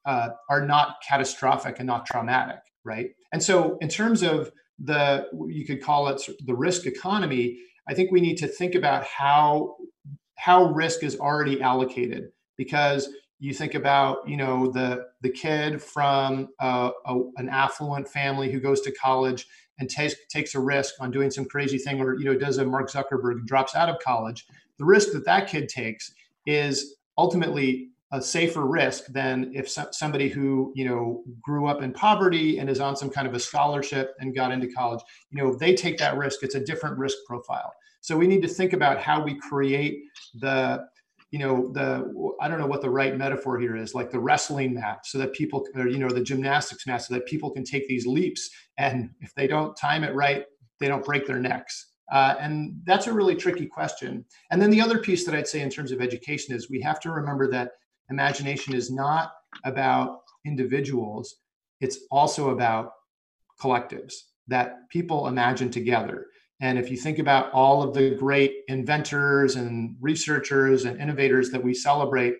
uh, 0.05 0.29
are 0.50 0.65
not 0.65 0.98
catastrophic 1.07 1.79
and 1.79 1.88
not 1.88 2.05
traumatic, 2.05 2.60
right? 2.84 3.10
And 3.34 3.41
so, 3.41 3.77
in 3.81 3.89
terms 3.89 4.22
of 4.22 4.51
the 4.79 5.27
you 5.48 5.65
could 5.65 5.81
call 5.81 6.07
it 6.07 6.22
the 6.45 6.55
risk 6.55 6.86
economy, 6.86 7.60
I 7.88 7.93
think 7.93 8.12
we 8.12 8.22
need 8.22 8.38
to 8.38 8.48
think 8.48 8.75
about 8.75 9.03
how 9.05 9.77
how 10.35 10.65
risk 10.65 11.03
is 11.03 11.17
already 11.19 11.61
allocated. 11.61 12.29
Because 12.57 13.09
you 13.39 13.53
think 13.53 13.75
about 13.75 14.27
you 14.27 14.37
know 14.37 14.71
the 14.71 15.07
the 15.21 15.29
kid 15.29 15.81
from 15.81 16.49
uh, 16.59 16.91
a, 17.05 17.19
an 17.37 17.49
affluent 17.49 18.07
family 18.07 18.51
who 18.51 18.59
goes 18.59 18.81
to 18.81 18.91
college 18.93 19.47
and 19.79 19.89
takes 19.89 20.15
takes 20.29 20.55
a 20.55 20.59
risk 20.59 20.95
on 20.99 21.11
doing 21.11 21.29
some 21.29 21.45
crazy 21.45 21.77
thing 21.77 21.99
or 22.01 22.17
you 22.17 22.25
know 22.25 22.35
does 22.35 22.57
a 22.57 22.65
mark 22.65 22.89
zuckerberg 22.89 23.45
drops 23.45 23.75
out 23.75 23.89
of 23.89 23.99
college. 23.99 24.45
The 24.77 24.85
risk 24.85 25.11
that 25.13 25.25
that 25.25 25.47
kid 25.47 25.69
takes 25.69 26.13
is 26.45 26.95
ultimately 27.17 27.89
a 28.11 28.21
safer 28.21 28.65
risk 28.65 29.07
than 29.07 29.51
if 29.53 29.69
so, 29.69 29.87
somebody 29.91 30.29
who 30.29 30.71
you 30.75 30.85
know 30.85 31.24
grew 31.41 31.67
up 31.67 31.81
in 31.81 31.91
poverty 31.91 32.59
and 32.59 32.69
is 32.69 32.79
on 32.79 32.95
some 32.95 33.09
kind 33.09 33.27
of 33.27 33.33
a 33.33 33.39
scholarship 33.39 34.15
and 34.19 34.35
got 34.35 34.51
into 34.51 34.67
college. 34.67 35.01
You 35.29 35.43
know 35.43 35.51
if 35.51 35.59
they 35.59 35.75
take 35.75 35.98
that 35.98 36.17
risk 36.17 36.41
it's 36.41 36.55
a 36.55 36.63
different 36.63 36.98
risk 36.98 37.17
profile 37.27 37.74
so 38.05 38.15
we 38.15 38.27
need 38.27 38.44
to 38.44 38.48
think 38.48 38.74
about 38.74 39.01
how 39.01 39.24
we 39.24 39.33
create 39.33 40.03
the, 40.35 40.85
you 41.31 41.39
know, 41.39 41.72
the 41.74 42.35
I 42.39 42.48
don't 42.48 42.59
know 42.59 42.68
what 42.68 42.83
the 42.83 42.89
right 42.91 43.18
metaphor 43.18 43.59
here 43.59 43.75
is, 43.75 43.96
like 43.96 44.11
the 44.11 44.20
wrestling 44.20 44.75
mat, 44.75 45.07
so 45.07 45.18
that 45.18 45.33
people, 45.33 45.65
or 45.74 45.87
you 45.87 45.98
know, 45.98 46.09
the 46.09 46.22
gymnastics 46.22 46.85
mat, 46.85 47.01
so 47.01 47.15
that 47.15 47.25
people 47.25 47.50
can 47.50 47.63
take 47.63 47.87
these 47.87 48.05
leaps, 48.05 48.51
and 48.77 49.09
if 49.22 49.33
they 49.33 49.48
don't 49.48 49.75
time 49.75 50.03
it 50.03 50.13
right, 50.13 50.46
they 50.79 50.87
don't 50.87 51.03
break 51.03 51.25
their 51.25 51.39
necks. 51.39 51.94
Uh, 52.11 52.35
and 52.39 52.79
that's 52.85 53.07
a 53.07 53.11
really 53.11 53.35
tricky 53.35 53.65
question. 53.65 54.24
And 54.51 54.61
then 54.61 54.70
the 54.70 54.81
other 54.81 55.00
piece 55.00 55.25
that 55.25 55.33
I'd 55.33 55.48
say 55.48 55.61
in 55.61 55.72
terms 55.72 55.91
of 55.91 56.00
education 56.00 56.53
is 56.53 56.70
we 56.70 56.81
have 56.81 57.00
to 57.00 57.09
remember 57.09 57.50
that 57.50 57.72
imagination 58.11 58.75
is 58.75 58.91
not 58.91 59.31
about 59.63 60.20
individuals, 60.46 61.37
it's 61.81 62.01
also 62.11 62.51
about 62.51 62.91
collectives 63.59 64.13
that 64.48 64.87
people 64.91 65.27
imagine 65.27 65.72
together. 65.72 66.27
And 66.61 66.79
if 66.79 66.89
you 66.89 66.98
think 66.98 67.20
about 67.20 67.51
all 67.51 67.83
of 67.83 67.94
the 67.94 68.11
great 68.11 68.53
inventors 68.68 69.55
and 69.55 69.96
researchers 70.00 70.85
and 70.85 71.00
innovators 71.01 71.50
that 71.51 71.63
we 71.63 71.74
celebrate, 71.74 72.35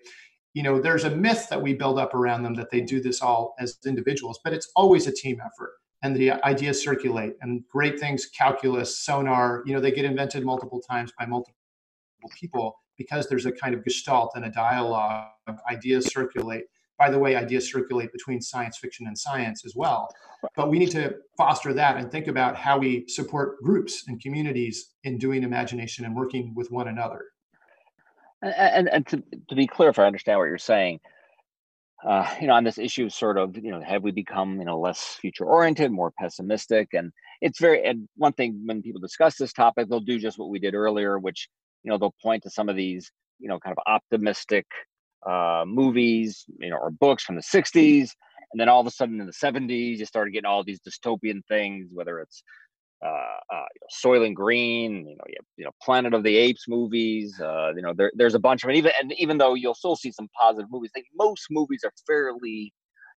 you 0.54 0.62
know, 0.62 0.80
there's 0.80 1.04
a 1.04 1.10
myth 1.10 1.48
that 1.50 1.60
we 1.60 1.74
build 1.74 1.98
up 1.98 2.14
around 2.14 2.42
them 2.42 2.54
that 2.54 2.70
they 2.70 2.80
do 2.80 3.00
this 3.00 3.20
all 3.20 3.54
as 3.58 3.78
individuals, 3.84 4.40
but 4.42 4.54
it's 4.54 4.70
always 4.74 5.06
a 5.06 5.12
team 5.12 5.40
effort. 5.44 5.74
And 6.02 6.16
the 6.16 6.32
ideas 6.46 6.82
circulate 6.82 7.34
and 7.42 7.62
great 7.68 8.00
things, 8.00 8.26
calculus, 8.26 9.00
sonar, 9.00 9.62
you 9.66 9.74
know, 9.74 9.80
they 9.80 9.90
get 9.90 10.04
invented 10.04 10.44
multiple 10.44 10.80
times 10.80 11.12
by 11.18 11.26
multiple 11.26 11.56
people 12.38 12.76
because 12.96 13.28
there's 13.28 13.46
a 13.46 13.52
kind 13.52 13.74
of 13.74 13.84
gestalt 13.84 14.32
and 14.34 14.44
a 14.44 14.50
dialogue. 14.50 15.28
Of 15.46 15.60
ideas 15.70 16.12
circulate 16.12 16.64
by 16.98 17.10
the 17.10 17.18
way, 17.18 17.36
ideas 17.36 17.70
circulate 17.70 18.12
between 18.12 18.40
science 18.40 18.78
fiction 18.78 19.06
and 19.06 19.16
science 19.16 19.64
as 19.64 19.74
well. 19.76 20.08
But 20.54 20.70
we 20.70 20.78
need 20.78 20.90
to 20.92 21.16
foster 21.36 21.72
that 21.74 21.96
and 21.96 22.10
think 22.10 22.28
about 22.28 22.56
how 22.56 22.78
we 22.78 23.06
support 23.08 23.62
groups 23.62 24.04
and 24.08 24.20
communities 24.20 24.92
in 25.04 25.18
doing 25.18 25.42
imagination 25.42 26.04
and 26.04 26.14
working 26.14 26.54
with 26.54 26.70
one 26.70 26.88
another. 26.88 27.24
And, 28.42 28.54
and, 28.54 28.88
and 28.88 29.06
to, 29.08 29.22
to 29.48 29.54
be 29.54 29.66
clear, 29.66 29.90
if 29.90 29.98
I 29.98 30.06
understand 30.06 30.38
what 30.38 30.46
you're 30.46 30.58
saying, 30.58 31.00
uh, 32.06 32.28
you 32.40 32.46
know, 32.46 32.54
on 32.54 32.64
this 32.64 32.78
issue, 32.78 33.08
sort 33.08 33.38
of, 33.38 33.56
you 33.56 33.70
know, 33.70 33.80
have 33.80 34.02
we 34.02 34.12
become, 34.12 34.58
you 34.58 34.64
know, 34.64 34.78
less 34.78 35.18
future 35.20 35.44
oriented, 35.44 35.90
more 35.90 36.12
pessimistic? 36.18 36.88
And 36.92 37.10
it's 37.40 37.58
very, 37.58 37.84
and 37.84 38.08
one 38.16 38.32
thing 38.34 38.62
when 38.64 38.82
people 38.82 39.00
discuss 39.00 39.36
this 39.36 39.52
topic, 39.52 39.88
they'll 39.88 40.00
do 40.00 40.18
just 40.18 40.38
what 40.38 40.50
we 40.50 40.58
did 40.58 40.74
earlier, 40.74 41.18
which, 41.18 41.48
you 41.82 41.90
know, 41.90 41.98
they'll 41.98 42.14
point 42.22 42.42
to 42.44 42.50
some 42.50 42.68
of 42.68 42.76
these, 42.76 43.10
you 43.38 43.48
know, 43.48 43.58
kind 43.58 43.76
of 43.76 43.82
optimistic 43.92 44.66
uh, 45.28 45.64
movies, 45.66 46.44
you 46.58 46.70
know, 46.70 46.76
or 46.76 46.90
books 46.90 47.24
from 47.24 47.36
the 47.36 47.42
60s. 47.42 48.10
And 48.52 48.60
then 48.60 48.68
all 48.68 48.80
of 48.80 48.86
a 48.86 48.90
sudden 48.90 49.20
in 49.20 49.26
the 49.26 49.32
70s, 49.32 49.98
you 49.98 50.06
started 50.06 50.30
getting 50.30 50.46
all 50.46 50.64
these 50.64 50.80
dystopian 50.80 51.44
things, 51.48 51.88
whether 51.92 52.20
it's 52.20 52.42
uh, 53.04 53.08
uh, 53.54 53.64
Soylent 53.92 54.34
Green, 54.34 55.06
you 55.06 55.16
know, 55.16 55.24
you, 55.26 55.34
have, 55.36 55.46
you 55.56 55.64
know, 55.64 55.70
Planet 55.82 56.14
of 56.14 56.22
the 56.22 56.36
Apes 56.36 56.66
movies. 56.68 57.38
Uh, 57.40 57.72
you 57.74 57.82
know, 57.82 57.92
there, 57.94 58.10
there's 58.14 58.34
a 58.34 58.38
bunch 58.38 58.64
of 58.64 58.70
it. 58.70 58.76
Even 58.76 58.92
and 58.98 59.12
even 59.18 59.38
though 59.38 59.54
you'll 59.54 59.74
still 59.74 59.96
see 59.96 60.12
some 60.12 60.28
positive 60.38 60.70
movies, 60.70 60.90
most 61.14 61.46
movies 61.50 61.82
are 61.84 61.92
fairly 62.06 62.72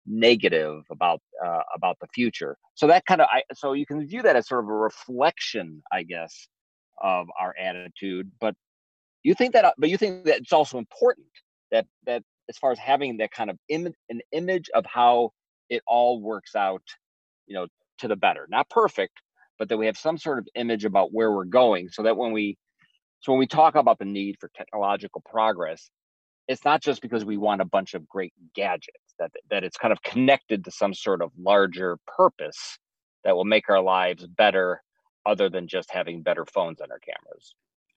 negative 0.06 0.82
about 0.90 1.20
uh, 1.44 1.62
about 1.76 1.98
the 2.00 2.08
future. 2.14 2.56
So 2.74 2.86
that 2.88 3.04
kind 3.06 3.20
of, 3.20 3.28
I, 3.30 3.42
so 3.54 3.72
you 3.72 3.86
can 3.86 4.06
view 4.06 4.22
that 4.22 4.34
as 4.34 4.48
sort 4.48 4.64
of 4.64 4.70
a 4.70 4.74
reflection, 4.74 5.82
I 5.92 6.02
guess, 6.02 6.48
of 7.00 7.28
our 7.38 7.54
attitude. 7.56 8.30
But 8.40 8.54
you 9.22 9.34
think 9.34 9.52
that, 9.52 9.74
but 9.78 9.90
you 9.90 9.96
think 9.96 10.24
that 10.24 10.38
it's 10.38 10.52
also 10.52 10.78
important 10.78 11.26
that 11.70 11.86
that 12.06 12.22
as 12.48 12.56
far 12.58 12.72
as 12.72 12.78
having 12.78 13.18
that 13.18 13.30
kind 13.30 13.50
of 13.50 13.58
Im- 13.68 13.94
an 14.08 14.20
image 14.32 14.70
of 14.74 14.86
how 14.86 15.32
it 15.68 15.82
all 15.86 16.20
works 16.20 16.56
out, 16.56 16.82
you 17.46 17.54
know, 17.54 17.66
to 17.98 18.08
the 18.08 18.16
better. 18.16 18.46
Not 18.48 18.70
perfect, 18.70 19.20
but 19.58 19.68
that 19.68 19.76
we 19.76 19.86
have 19.86 19.98
some 19.98 20.18
sort 20.18 20.38
of 20.38 20.48
image 20.54 20.84
about 20.84 21.12
where 21.12 21.32
we're 21.32 21.44
going, 21.44 21.88
so 21.90 22.02
that 22.02 22.16
when 22.16 22.32
we 22.32 22.56
so 23.20 23.32
when 23.32 23.38
we 23.38 23.46
talk 23.46 23.74
about 23.74 23.98
the 23.98 24.04
need 24.04 24.36
for 24.40 24.50
technological 24.56 25.22
progress, 25.28 25.90
it's 26.46 26.64
not 26.64 26.82
just 26.82 27.02
because 27.02 27.24
we 27.24 27.36
want 27.36 27.60
a 27.60 27.66
bunch 27.66 27.94
of 27.94 28.08
great 28.08 28.32
gadgets 28.54 29.14
that 29.18 29.30
that 29.50 29.64
it's 29.64 29.76
kind 29.76 29.92
of 29.92 30.02
connected 30.02 30.64
to 30.64 30.70
some 30.70 30.94
sort 30.94 31.22
of 31.22 31.30
larger 31.38 31.98
purpose 32.06 32.78
that 33.24 33.36
will 33.36 33.44
make 33.44 33.68
our 33.68 33.82
lives 33.82 34.26
better 34.26 34.82
other 35.26 35.50
than 35.50 35.68
just 35.68 35.90
having 35.90 36.22
better 36.22 36.46
phones 36.46 36.80
on 36.80 36.90
our 36.90 37.00
cameras. 37.00 37.54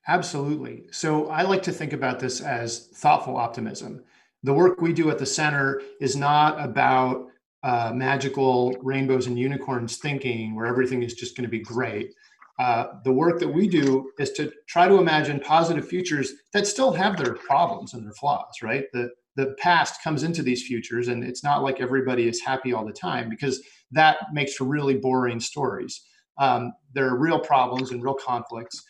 Absolutely. 0.08 0.86
So 0.92 1.28
I 1.28 1.44
like 1.44 1.64
to 1.64 1.72
think 1.72 1.94
about 1.94 2.20
this 2.20 2.42
as 2.42 2.88
thoughtful 2.96 3.38
optimism. 3.38 4.04
The 4.44 4.54
work 4.54 4.82
we 4.82 4.94
do 4.94 5.12
at 5.12 5.20
the 5.20 5.26
center 5.26 5.82
is 6.00 6.16
not 6.16 6.64
about 6.64 7.28
uh, 7.64 7.92
magical 7.94 8.76
rainbows 8.82 9.28
and 9.28 9.38
unicorns 9.38 9.98
thinking 9.98 10.56
where 10.56 10.66
everything 10.66 11.04
is 11.04 11.14
just 11.14 11.38
going 11.38 11.44
to 11.44 11.50
be 11.50 11.60
great. 11.60 12.12
Uh, 12.58 12.94
the 13.04 13.12
work 13.12 13.40
that 13.40 13.48
we 13.48 13.68
do 13.68 14.12
is 14.20 14.32
to 14.32 14.52
try 14.68 14.88
to 14.88 14.98
imagine 14.98 15.40
positive 15.40 15.88
futures 15.88 16.34
that 16.54 16.66
still 16.66 16.92
have 16.92 17.18
their 17.18 17.34
problems 17.36 17.94
and 17.94 18.04
their 18.04 18.14
flaws, 18.14 18.62
right? 18.64 18.86
The, 18.94 19.10
the 19.36 19.56
past 19.60 20.04
comes 20.04 20.24
into 20.24 20.42
these 20.44 20.66
futures, 20.66 21.08
and 21.08 21.24
it's 21.24 21.44
not 21.44 21.64
like 21.64 21.80
everybody 21.80 22.28
is 22.28 22.42
happy 22.42 22.74
all 22.74 22.86
the 22.86 22.92
time 22.92 23.30
because 23.30 23.62
that 23.92 24.18
makes 24.34 24.54
for 24.56 24.66
really 24.66 24.96
boring 24.98 25.40
stories. 25.40 26.02
Um, 26.38 26.74
there 26.94 27.08
are 27.08 27.18
real 27.18 27.40
problems 27.40 27.92
and 27.92 28.04
real 28.04 28.16
conflicts, 28.16 28.84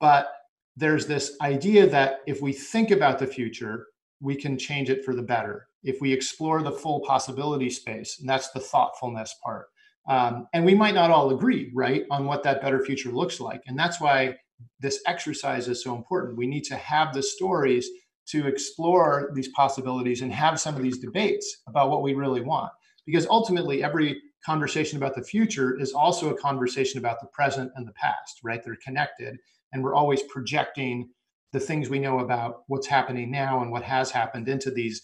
but 0.00 0.28
there's 0.76 1.06
this 1.06 1.36
idea 1.40 1.86
that 1.88 2.20
if 2.26 2.42
we 2.42 2.52
think 2.52 2.90
about 2.90 3.18
the 3.18 3.26
future, 3.26 3.86
we 4.20 4.34
can 4.34 4.58
change 4.58 4.90
it 4.90 5.04
for 5.04 5.14
the 5.14 5.22
better. 5.22 5.68
If 5.82 6.00
we 6.00 6.12
explore 6.12 6.62
the 6.62 6.72
full 6.72 7.00
possibility 7.00 7.70
space, 7.70 8.18
and 8.20 8.28
that's 8.28 8.50
the 8.50 8.60
thoughtfulness 8.60 9.34
part. 9.42 9.66
Um, 10.08 10.46
and 10.52 10.64
we 10.64 10.74
might 10.74 10.94
not 10.94 11.10
all 11.10 11.30
agree, 11.30 11.72
right, 11.74 12.04
on 12.10 12.26
what 12.26 12.42
that 12.44 12.62
better 12.62 12.84
future 12.84 13.10
looks 13.10 13.40
like. 13.40 13.62
And 13.66 13.78
that's 13.78 14.00
why 14.00 14.36
this 14.80 15.02
exercise 15.06 15.68
is 15.68 15.82
so 15.82 15.96
important. 15.96 16.36
We 16.36 16.46
need 16.46 16.64
to 16.64 16.76
have 16.76 17.12
the 17.12 17.22
stories 17.22 17.88
to 18.28 18.46
explore 18.46 19.30
these 19.34 19.48
possibilities 19.48 20.22
and 20.22 20.32
have 20.32 20.60
some 20.60 20.76
of 20.76 20.82
these 20.82 20.98
debates 20.98 21.62
about 21.68 21.90
what 21.90 22.02
we 22.02 22.14
really 22.14 22.40
want. 22.40 22.72
Because 23.04 23.26
ultimately, 23.28 23.84
every 23.84 24.20
conversation 24.44 24.96
about 24.96 25.14
the 25.14 25.22
future 25.22 25.78
is 25.78 25.92
also 25.92 26.30
a 26.30 26.38
conversation 26.38 26.98
about 26.98 27.20
the 27.20 27.26
present 27.28 27.72
and 27.76 27.86
the 27.86 27.92
past, 27.92 28.40
right? 28.42 28.62
They're 28.62 28.76
connected. 28.76 29.38
And 29.72 29.82
we're 29.82 29.94
always 29.94 30.22
projecting 30.24 31.08
the 31.52 31.60
things 31.60 31.88
we 31.88 31.98
know 31.98 32.20
about 32.20 32.62
what's 32.68 32.86
happening 32.86 33.30
now 33.30 33.62
and 33.62 33.70
what 33.70 33.82
has 33.82 34.10
happened 34.10 34.48
into 34.48 34.70
these 34.70 35.02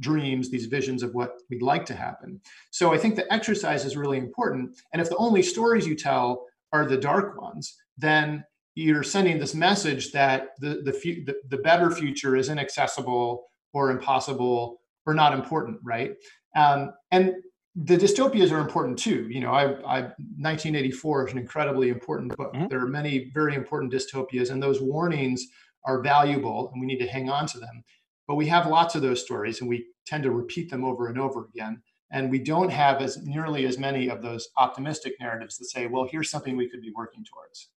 dreams, 0.00 0.50
these 0.50 0.66
visions 0.66 1.02
of 1.02 1.14
what 1.14 1.32
we'd 1.50 1.62
like 1.62 1.84
to 1.86 1.94
happen. 1.94 2.40
So 2.70 2.92
I 2.92 2.98
think 2.98 3.16
the 3.16 3.30
exercise 3.32 3.84
is 3.84 3.96
really 3.96 4.18
important. 4.18 4.76
And 4.92 5.02
if 5.02 5.08
the 5.08 5.16
only 5.16 5.42
stories 5.42 5.86
you 5.86 5.94
tell 5.94 6.46
are 6.72 6.86
the 6.86 6.96
dark 6.96 7.40
ones, 7.40 7.76
then 7.98 8.44
you're 8.74 9.02
sending 9.02 9.38
this 9.38 9.54
message 9.54 10.12
that 10.12 10.50
the 10.58 10.80
the, 10.84 10.92
the, 11.26 11.34
the 11.48 11.58
better 11.58 11.90
future 11.90 12.36
is 12.36 12.48
inaccessible 12.48 13.44
or 13.72 13.90
impossible 13.90 14.80
or 15.06 15.14
not 15.14 15.32
important, 15.32 15.78
right? 15.82 16.12
Um, 16.56 16.92
and 17.10 17.34
the 17.76 17.96
dystopias 17.96 18.50
are 18.50 18.58
important 18.58 18.98
too. 18.98 19.28
You 19.30 19.40
know, 19.40 19.52
I, 19.52 19.64
I 19.84 20.00
1984 20.38 21.28
is 21.28 21.32
an 21.32 21.38
incredibly 21.38 21.88
important 21.88 22.36
book. 22.36 22.52
Mm-hmm. 22.52 22.68
There 22.68 22.80
are 22.80 22.88
many 22.88 23.30
very 23.32 23.54
important 23.54 23.92
dystopias, 23.92 24.50
and 24.50 24.62
those 24.62 24.80
warnings 24.80 25.46
are 25.84 26.02
valuable, 26.02 26.70
and 26.72 26.80
we 26.80 26.86
need 26.86 26.98
to 26.98 27.06
hang 27.06 27.30
on 27.30 27.46
to 27.46 27.58
them. 27.58 27.84
But 28.26 28.34
we 28.34 28.46
have 28.46 28.66
lots 28.66 28.94
of 28.94 29.02
those 29.02 29.22
stories, 29.22 29.60
and 29.60 29.68
we 29.68 29.86
tend 30.06 30.24
to 30.24 30.30
repeat 30.30 30.70
them 30.70 30.84
over 30.84 31.08
and 31.08 31.18
over 31.18 31.46
again. 31.46 31.82
And 32.12 32.28
we 32.28 32.40
don't 32.40 32.70
have 32.70 33.00
as 33.00 33.18
nearly 33.22 33.66
as 33.66 33.78
many 33.78 34.08
of 34.08 34.20
those 34.20 34.48
optimistic 34.58 35.14
narratives 35.20 35.56
that 35.58 35.66
say, 35.66 35.86
"Well, 35.86 36.08
here's 36.10 36.30
something 36.30 36.56
we 36.56 36.68
could 36.68 36.82
be 36.82 36.92
working 36.96 37.24
towards." 37.24 37.68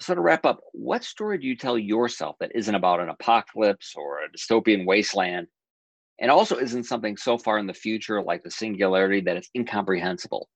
So 0.00 0.14
to 0.14 0.20
wrap 0.20 0.44
up, 0.44 0.60
what 0.72 1.04
story 1.04 1.38
do 1.38 1.46
you 1.46 1.56
tell 1.56 1.78
yourself 1.78 2.36
that 2.40 2.52
isn't 2.54 2.74
about 2.74 3.00
an 3.00 3.08
apocalypse 3.08 3.94
or 3.96 4.18
a 4.18 4.28
dystopian 4.30 4.84
wasteland, 4.84 5.46
and 6.18 6.30
also 6.30 6.56
isn't 6.56 6.84
something 6.84 7.16
so 7.16 7.38
far 7.38 7.58
in 7.58 7.66
the 7.66 7.74
future 7.74 8.22
like 8.22 8.42
the 8.42 8.50
singularity 8.50 9.20
that 9.22 9.36
it's 9.36 9.50
incomprehensible? 9.54 10.48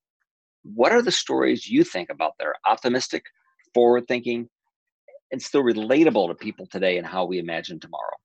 What 0.63 0.93
are 0.93 1.03
the 1.03 1.13
stories 1.13 1.69
you 1.69 1.85
think 1.85 2.11
about 2.11 2.33
that 2.39 2.47
are 2.47 2.57
optimistic, 2.67 3.25
forward 3.75 4.07
thinking, 4.09 4.49
and 5.33 5.41
still 5.41 5.63
relatable 5.63 6.29
to 6.29 6.35
people 6.35 6.67
today 6.67 6.99
and 6.99 7.07
how 7.07 7.25
we 7.25 7.39
imagine 7.39 7.81
tomorrow? 7.81 8.17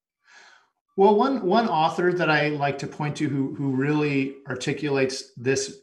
Well, 0.98 1.16
one 1.16 1.46
one 1.46 1.68
author 1.68 2.14
that 2.14 2.30
I 2.30 2.50
like 2.50 2.78
to 2.80 2.88
point 2.88 3.18
to 3.18 3.28
who 3.28 3.54
who 3.56 3.76
really 3.76 4.38
articulates 4.48 5.34
this 5.36 5.78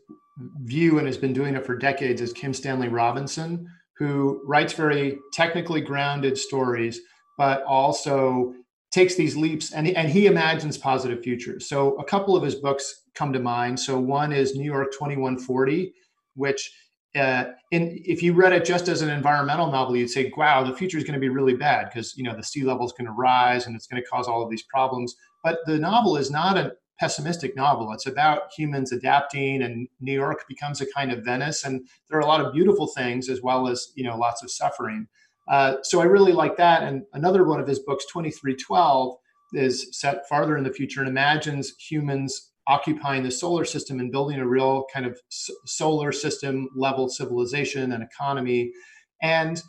view 0.62 0.99
and 0.99 1.07
has 1.07 1.19
been 1.19 1.35
doing 1.35 1.55
it 1.55 1.67
for 1.67 1.77
decades 1.77 2.23
is 2.23 2.33
Kim 2.33 2.55
Stanley 2.55 2.88
Robinson, 2.88 3.69
who 3.99 4.43
writes 4.47 4.73
very 4.73 5.19
technically 5.35 5.83
grounded 5.83 6.38
stories, 6.38 7.01
but 7.37 7.62
also 7.65 8.55
takes 8.92 9.14
these 9.14 9.37
leaps 9.37 9.72
and, 9.72 9.88
and 9.88 10.09
he 10.09 10.26
imagines 10.26 10.78
positive 10.78 11.22
futures. 11.22 11.66
So 11.66 11.96
a 11.96 12.05
couple 12.05 12.37
of 12.37 12.42
his 12.42 12.55
books 12.55 13.07
come 13.14 13.33
to 13.33 13.40
mind. 13.40 13.81
So 13.81 13.98
one 13.98 14.33
is 14.33 14.55
New 14.55 14.70
York 14.70 14.92
2140, 14.92 15.92
which 16.35 16.70
uh, 17.16 17.44
in, 17.70 18.00
if 18.05 18.22
you 18.22 18.35
read 18.35 18.52
it 18.52 18.64
just 18.64 18.88
as 18.88 19.02
an 19.02 19.11
environmental 19.11 19.70
novel, 19.70 19.96
you'd 19.96 20.09
say, 20.09 20.33
wow, 20.37 20.62
the 20.62 20.74
future 20.74 20.98
is 20.98 21.05
going 21.05 21.14
to 21.14 21.20
be 21.20 21.28
really 21.28 21.55
bad 21.55 21.87
because, 21.87 22.16
you 22.16 22.24
know, 22.24 22.35
the 22.37 22.42
sea 22.42 22.62
level 22.62 22.87
is 22.87 22.92
going 22.92 23.07
to 23.07 23.12
rise 23.12 23.66
and 23.66 23.74
it's 23.74 23.87
going 23.87 24.02
to 24.02 24.09
cause 24.09 24.28
all 24.28 24.42
of 24.42 24.50
these 24.50 24.62
problems. 24.62 25.16
But 25.42 25.59
the 25.66 25.78
novel 25.78 26.16
is 26.16 26.31
not 26.31 26.57
a 26.57 26.72
pessimistic 26.98 27.57
novel. 27.57 27.92
It's 27.92 28.07
about 28.07 28.52
humans 28.57 28.92
adapting 28.92 29.62
and 29.62 29.88
New 30.00 30.12
York 30.12 30.44
becomes 30.48 30.81
a 30.81 30.87
kind 30.92 31.12
of 31.12 31.24
Venice. 31.24 31.64
And 31.64 31.87
there 32.09 32.18
are 32.18 32.22
a 32.22 32.26
lot 32.26 32.40
of 32.40 32.52
beautiful 32.52 32.87
things 32.87 33.28
as 33.28 33.42
well 33.42 33.68
as, 33.68 33.92
you 33.94 34.05
know, 34.05 34.16
lots 34.16 34.42
of 34.42 34.50
suffering. 34.50 35.07
Uh, 35.50 35.76
so 35.83 36.00
I 36.00 36.05
really 36.05 36.33
like 36.33 36.57
that. 36.57 36.83
And 36.83 37.02
another 37.12 37.44
one 37.44 37.61
of 37.61 37.66
his 37.66 37.81
books, 37.81 38.05
2312, 38.07 39.16
is 39.55 39.88
set 39.92 40.28
farther 40.28 40.57
in 40.57 40.64
the 40.64 40.72
future 40.72 41.00
and 41.00 41.09
imagines 41.09 41.74
humans 41.78 42.52
occupying 42.68 43.22
the 43.22 43.31
solar 43.31 43.64
system 43.64 43.98
and 43.98 44.12
building 44.12 44.38
a 44.38 44.46
real 44.46 44.87
kind 44.92 45.05
of 45.05 45.18
solar 45.66 46.12
system 46.12 46.68
level 46.76 47.09
civilization 47.09 47.92
and 47.92 48.02
economy. 48.02 48.72
And 49.20 49.61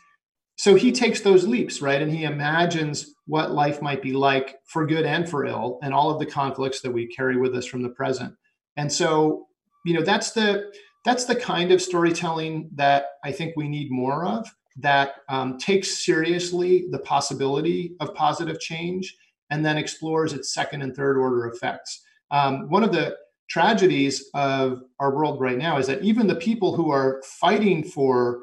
so 0.57 0.75
he 0.75 0.91
takes 0.91 1.21
those 1.21 1.47
leaps, 1.47 1.81
right? 1.81 2.01
And 2.01 2.11
he 2.11 2.23
imagines 2.23 3.13
what 3.25 3.51
life 3.51 3.81
might 3.81 4.01
be 4.01 4.13
like 4.13 4.57
for 4.65 4.85
good 4.85 5.05
and 5.05 5.27
for 5.27 5.45
ill 5.45 5.79
and 5.81 5.93
all 5.93 6.11
of 6.11 6.19
the 6.19 6.25
conflicts 6.25 6.81
that 6.81 6.91
we 6.91 7.07
carry 7.07 7.37
with 7.37 7.55
us 7.55 7.65
from 7.65 7.81
the 7.81 7.89
present. 7.89 8.35
And 8.77 8.91
so, 8.91 9.47
you 9.85 9.93
know, 9.93 10.03
that's 10.03 10.31
the 10.31 10.71
that's 11.03 11.25
the 11.25 11.35
kind 11.35 11.71
of 11.71 11.81
storytelling 11.81 12.69
that 12.75 13.07
I 13.25 13.31
think 13.31 13.55
we 13.57 13.67
need 13.67 13.91
more 13.91 14.25
of 14.25 14.47
that 14.77 15.15
um, 15.29 15.57
takes 15.57 16.05
seriously 16.05 16.85
the 16.91 16.99
possibility 16.99 17.95
of 17.99 18.13
positive 18.15 18.59
change 18.59 19.15
and 19.49 19.65
then 19.65 19.77
explores 19.77 20.33
its 20.33 20.53
second 20.53 20.81
and 20.81 20.95
third 20.95 21.17
order 21.17 21.47
effects. 21.47 22.01
Um, 22.31 22.69
one 22.69 22.83
of 22.83 22.91
the 22.91 23.17
tragedies 23.49 24.29
of 24.33 24.83
our 24.99 25.15
world 25.15 25.39
right 25.39 25.57
now 25.57 25.77
is 25.77 25.85
that 25.87 26.01
even 26.01 26.25
the 26.25 26.35
people 26.35 26.75
who 26.75 26.89
are 26.91 27.21
fighting 27.23 27.83
for 27.83 28.41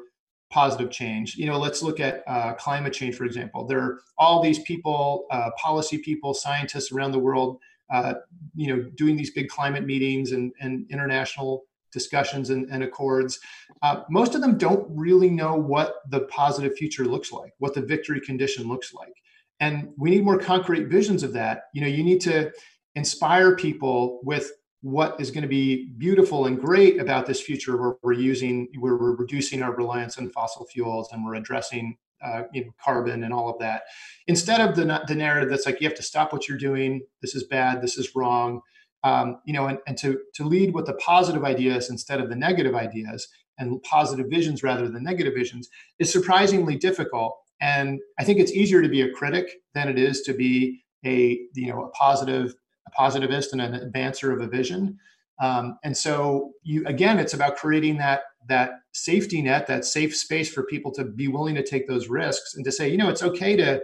positive 0.49 0.91
change, 0.91 1.35
you 1.35 1.45
know, 1.45 1.57
let's 1.57 1.81
look 1.81 1.99
at 1.99 2.23
uh, 2.27 2.53
climate 2.53 2.93
change, 2.93 3.15
for 3.15 3.25
example. 3.25 3.65
There 3.65 3.79
are 3.79 3.99
all 4.17 4.41
these 4.41 4.59
people, 4.59 5.25
uh, 5.31 5.49
policy 5.61 5.97
people, 5.97 6.33
scientists 6.33 6.91
around 6.91 7.11
the 7.11 7.19
world, 7.19 7.59
uh, 7.89 8.15
you 8.55 8.67
know, 8.67 8.89
doing 8.95 9.17
these 9.17 9.31
big 9.31 9.49
climate 9.49 9.85
meetings 9.85 10.31
and, 10.31 10.53
and 10.61 10.85
international 10.89 11.63
discussions 11.91 12.49
and, 12.49 12.69
and 12.69 12.83
accords. 12.83 13.39
Uh, 13.81 14.03
most 14.09 14.35
of 14.35 14.41
them 14.41 14.57
don't 14.57 14.85
really 14.89 15.29
know 15.29 15.55
what 15.55 15.95
the 16.09 16.21
positive 16.21 16.75
future 16.75 17.05
looks 17.05 17.31
like, 17.31 17.53
what 17.59 17.73
the 17.73 17.81
victory 17.81 18.19
condition 18.19 18.67
looks 18.67 18.93
like. 18.93 19.13
And 19.59 19.89
we 19.97 20.09
need 20.09 20.23
more 20.23 20.39
concrete 20.39 20.87
visions 20.87 21.23
of 21.23 21.33
that. 21.33 21.65
You 21.73 21.81
know, 21.81 21.87
you 21.87 22.03
need 22.03 22.21
to 22.21 22.51
inspire 22.95 23.55
people 23.55 24.19
with 24.23 24.51
what 24.81 25.19
is 25.21 25.29
going 25.29 25.43
to 25.43 25.47
be 25.47 25.91
beautiful 25.97 26.47
and 26.47 26.59
great 26.59 26.99
about 26.99 27.25
this 27.25 27.39
future 27.39 27.77
where 27.77 27.95
we're 28.01 28.13
using 28.13 28.67
where 28.79 28.95
we're 28.95 29.15
reducing 29.15 29.61
our 29.61 29.75
reliance 29.75 30.17
on 30.17 30.29
fossil 30.29 30.65
fuels 30.65 31.09
and 31.11 31.23
we're 31.23 31.35
addressing 31.35 31.95
uh, 32.23 32.43
you 32.51 32.65
know, 32.65 32.71
carbon 32.83 33.23
and 33.23 33.33
all 33.33 33.49
of 33.49 33.59
that 33.59 33.83
instead 34.27 34.59
of 34.59 34.75
the, 34.75 35.03
the 35.07 35.15
narrative 35.15 35.49
that's 35.49 35.65
like 35.65 35.79
you 35.81 35.87
have 35.87 35.97
to 35.97 36.03
stop 36.03 36.33
what 36.33 36.47
you're 36.47 36.57
doing 36.57 37.01
this 37.21 37.35
is 37.35 37.43
bad 37.43 37.81
this 37.81 37.97
is 37.97 38.15
wrong 38.15 38.61
um, 39.03 39.39
you 39.45 39.53
know 39.53 39.67
and, 39.67 39.79
and 39.87 39.97
to, 39.97 40.19
to 40.33 40.43
lead 40.43 40.73
with 40.73 40.85
the 40.85 40.93
positive 40.93 41.43
ideas 41.43 41.89
instead 41.89 42.19
of 42.19 42.29
the 42.29 42.35
negative 42.35 42.75
ideas 42.75 43.27
and 43.57 43.81
positive 43.83 44.27
visions 44.29 44.63
rather 44.63 44.89
than 44.89 45.03
negative 45.03 45.33
visions 45.33 45.69
is 45.99 46.11
surprisingly 46.11 46.75
difficult 46.75 47.37
and 47.59 47.99
i 48.19 48.23
think 48.23 48.39
it's 48.39 48.51
easier 48.51 48.81
to 48.81 48.89
be 48.89 49.01
a 49.01 49.11
critic 49.11 49.61
than 49.73 49.87
it 49.89 49.97
is 49.99 50.21
to 50.21 50.33
be 50.33 50.81
a 51.05 51.39
you 51.55 51.67
know 51.67 51.85
a 51.85 51.89
positive 51.89 52.53
a 52.87 52.91
positivist 52.91 53.53
and 53.53 53.61
an 53.61 53.73
advancer 53.73 54.33
of 54.33 54.41
a 54.41 54.47
vision. 54.47 54.99
Um, 55.39 55.77
and 55.83 55.95
so 55.95 56.51
you 56.63 56.85
again, 56.85 57.19
it's 57.19 57.33
about 57.33 57.57
creating 57.57 57.97
that 57.97 58.21
that 58.47 58.71
safety 58.91 59.41
net, 59.41 59.67
that 59.67 59.85
safe 59.85 60.15
space 60.15 60.51
for 60.51 60.63
people 60.63 60.91
to 60.93 61.03
be 61.03 61.27
willing 61.27 61.55
to 61.55 61.63
take 61.63 61.87
those 61.87 62.09
risks 62.09 62.55
and 62.55 62.65
to 62.65 62.71
say, 62.71 62.89
you 62.89 62.97
know, 62.97 63.09
it's 63.09 63.23
okay 63.23 63.55
to 63.55 63.81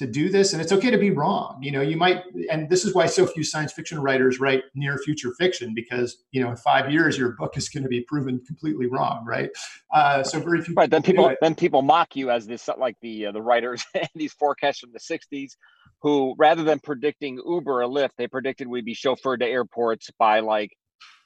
to 0.00 0.06
do 0.06 0.30
this 0.30 0.54
and 0.54 0.62
it's 0.62 0.72
okay 0.72 0.90
to 0.90 0.96
be 0.96 1.10
wrong. 1.10 1.58
You 1.60 1.72
know 1.72 1.82
you 1.82 1.98
might 1.98 2.24
and 2.50 2.70
this 2.70 2.86
is 2.86 2.94
why 2.94 3.04
so 3.04 3.26
few 3.26 3.44
science 3.44 3.70
fiction 3.72 4.00
writers 4.00 4.40
write 4.40 4.64
near 4.74 4.96
future 4.96 5.34
fiction 5.38 5.74
because 5.74 6.24
you 6.32 6.42
know 6.42 6.48
in 6.48 6.56
five 6.56 6.90
years 6.90 7.18
your 7.18 7.32
book 7.32 7.58
is 7.58 7.68
going 7.68 7.82
to 7.82 7.88
be 7.88 8.00
proven 8.08 8.40
completely 8.46 8.86
wrong 8.86 9.26
right? 9.26 9.50
Uh, 9.92 10.22
so 10.22 10.40
very 10.40 10.62
few 10.62 10.74
right 10.74 10.90
then 10.90 11.02
people 11.02 11.30
then 11.42 11.54
people 11.54 11.82
mock 11.82 12.16
you 12.16 12.30
as 12.30 12.46
this 12.46 12.66
like 12.78 12.96
the 13.02 13.26
uh, 13.26 13.32
the 13.32 13.42
writers 13.42 13.84
and 13.94 14.08
these 14.14 14.32
forecasts 14.32 14.80
from 14.80 14.90
the 14.92 14.98
60s 14.98 15.52
who 16.00 16.34
rather 16.38 16.62
than 16.62 16.78
predicting 16.78 17.38
uber 17.46 17.82
or 17.82 17.86
lyft 17.86 18.12
they 18.16 18.26
predicted 18.26 18.66
we'd 18.66 18.86
be 18.86 18.94
chauffeured 18.94 19.40
to 19.40 19.46
airports 19.46 20.10
by 20.18 20.40
like 20.40 20.72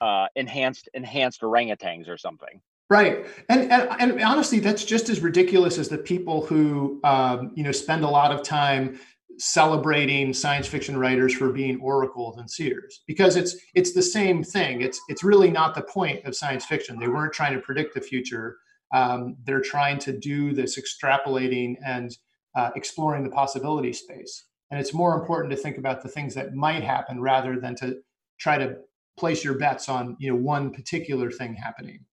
uh, 0.00 0.26
enhanced 0.34 0.88
enhanced 0.94 1.42
orangutans 1.42 2.08
or 2.08 2.18
something 2.18 2.60
Right, 2.90 3.26
and, 3.48 3.72
and, 3.72 3.88
and 3.98 4.22
honestly, 4.22 4.60
that's 4.60 4.84
just 4.84 5.08
as 5.08 5.20
ridiculous 5.20 5.78
as 5.78 5.88
the 5.88 5.96
people 5.96 6.44
who 6.44 7.00
um, 7.02 7.52
you 7.54 7.64
know 7.64 7.72
spend 7.72 8.04
a 8.04 8.08
lot 8.08 8.30
of 8.30 8.42
time 8.42 9.00
celebrating 9.38 10.32
science 10.32 10.66
fiction 10.66 10.96
writers 10.96 11.34
for 11.34 11.50
being 11.50 11.80
oracles 11.80 12.36
and 12.38 12.48
seers 12.48 13.02
because 13.06 13.36
it's 13.36 13.56
it's 13.74 13.92
the 13.94 14.02
same 14.02 14.42
thing. 14.42 14.80
It's 14.80 15.00
it's 15.08 15.24
really 15.24 15.50
not 15.50 15.74
the 15.74 15.82
point 15.82 16.24
of 16.24 16.36
science 16.36 16.64
fiction. 16.64 16.98
They 16.98 17.08
weren't 17.08 17.32
trying 17.32 17.54
to 17.54 17.60
predict 17.60 17.94
the 17.94 18.00
future. 18.00 18.58
Um, 18.92 19.36
they're 19.44 19.60
trying 19.60 19.98
to 20.00 20.16
do 20.18 20.52
this 20.52 20.78
extrapolating 20.78 21.76
and 21.84 22.16
uh, 22.54 22.70
exploring 22.76 23.24
the 23.24 23.30
possibility 23.30 23.92
space. 23.92 24.44
And 24.70 24.78
it's 24.78 24.94
more 24.94 25.18
important 25.18 25.50
to 25.50 25.56
think 25.56 25.78
about 25.78 26.02
the 26.02 26.08
things 26.08 26.34
that 26.34 26.54
might 26.54 26.84
happen 26.84 27.20
rather 27.20 27.58
than 27.58 27.74
to 27.76 27.96
try 28.38 28.58
to 28.58 28.76
place 29.18 29.44
your 29.44 29.54
bets 29.54 29.88
on 29.88 30.16
you 30.20 30.30
know 30.30 30.36
one 30.36 30.70
particular 30.70 31.30
thing 31.30 31.54
happening. 31.54 32.04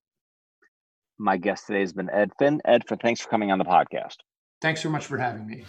My 1.21 1.37
guest 1.37 1.67
today 1.67 1.81
has 1.81 1.93
been 1.93 2.09
Ed 2.09 2.31
Finn. 2.39 2.61
Ed, 2.65 2.81
thanks 2.99 3.21
for 3.21 3.29
coming 3.29 3.51
on 3.51 3.59
the 3.59 3.65
podcast. 3.65 4.17
Thanks 4.59 4.81
so 4.81 4.89
much 4.89 5.05
for 5.05 5.19
having 5.19 5.45
me. 5.45 5.65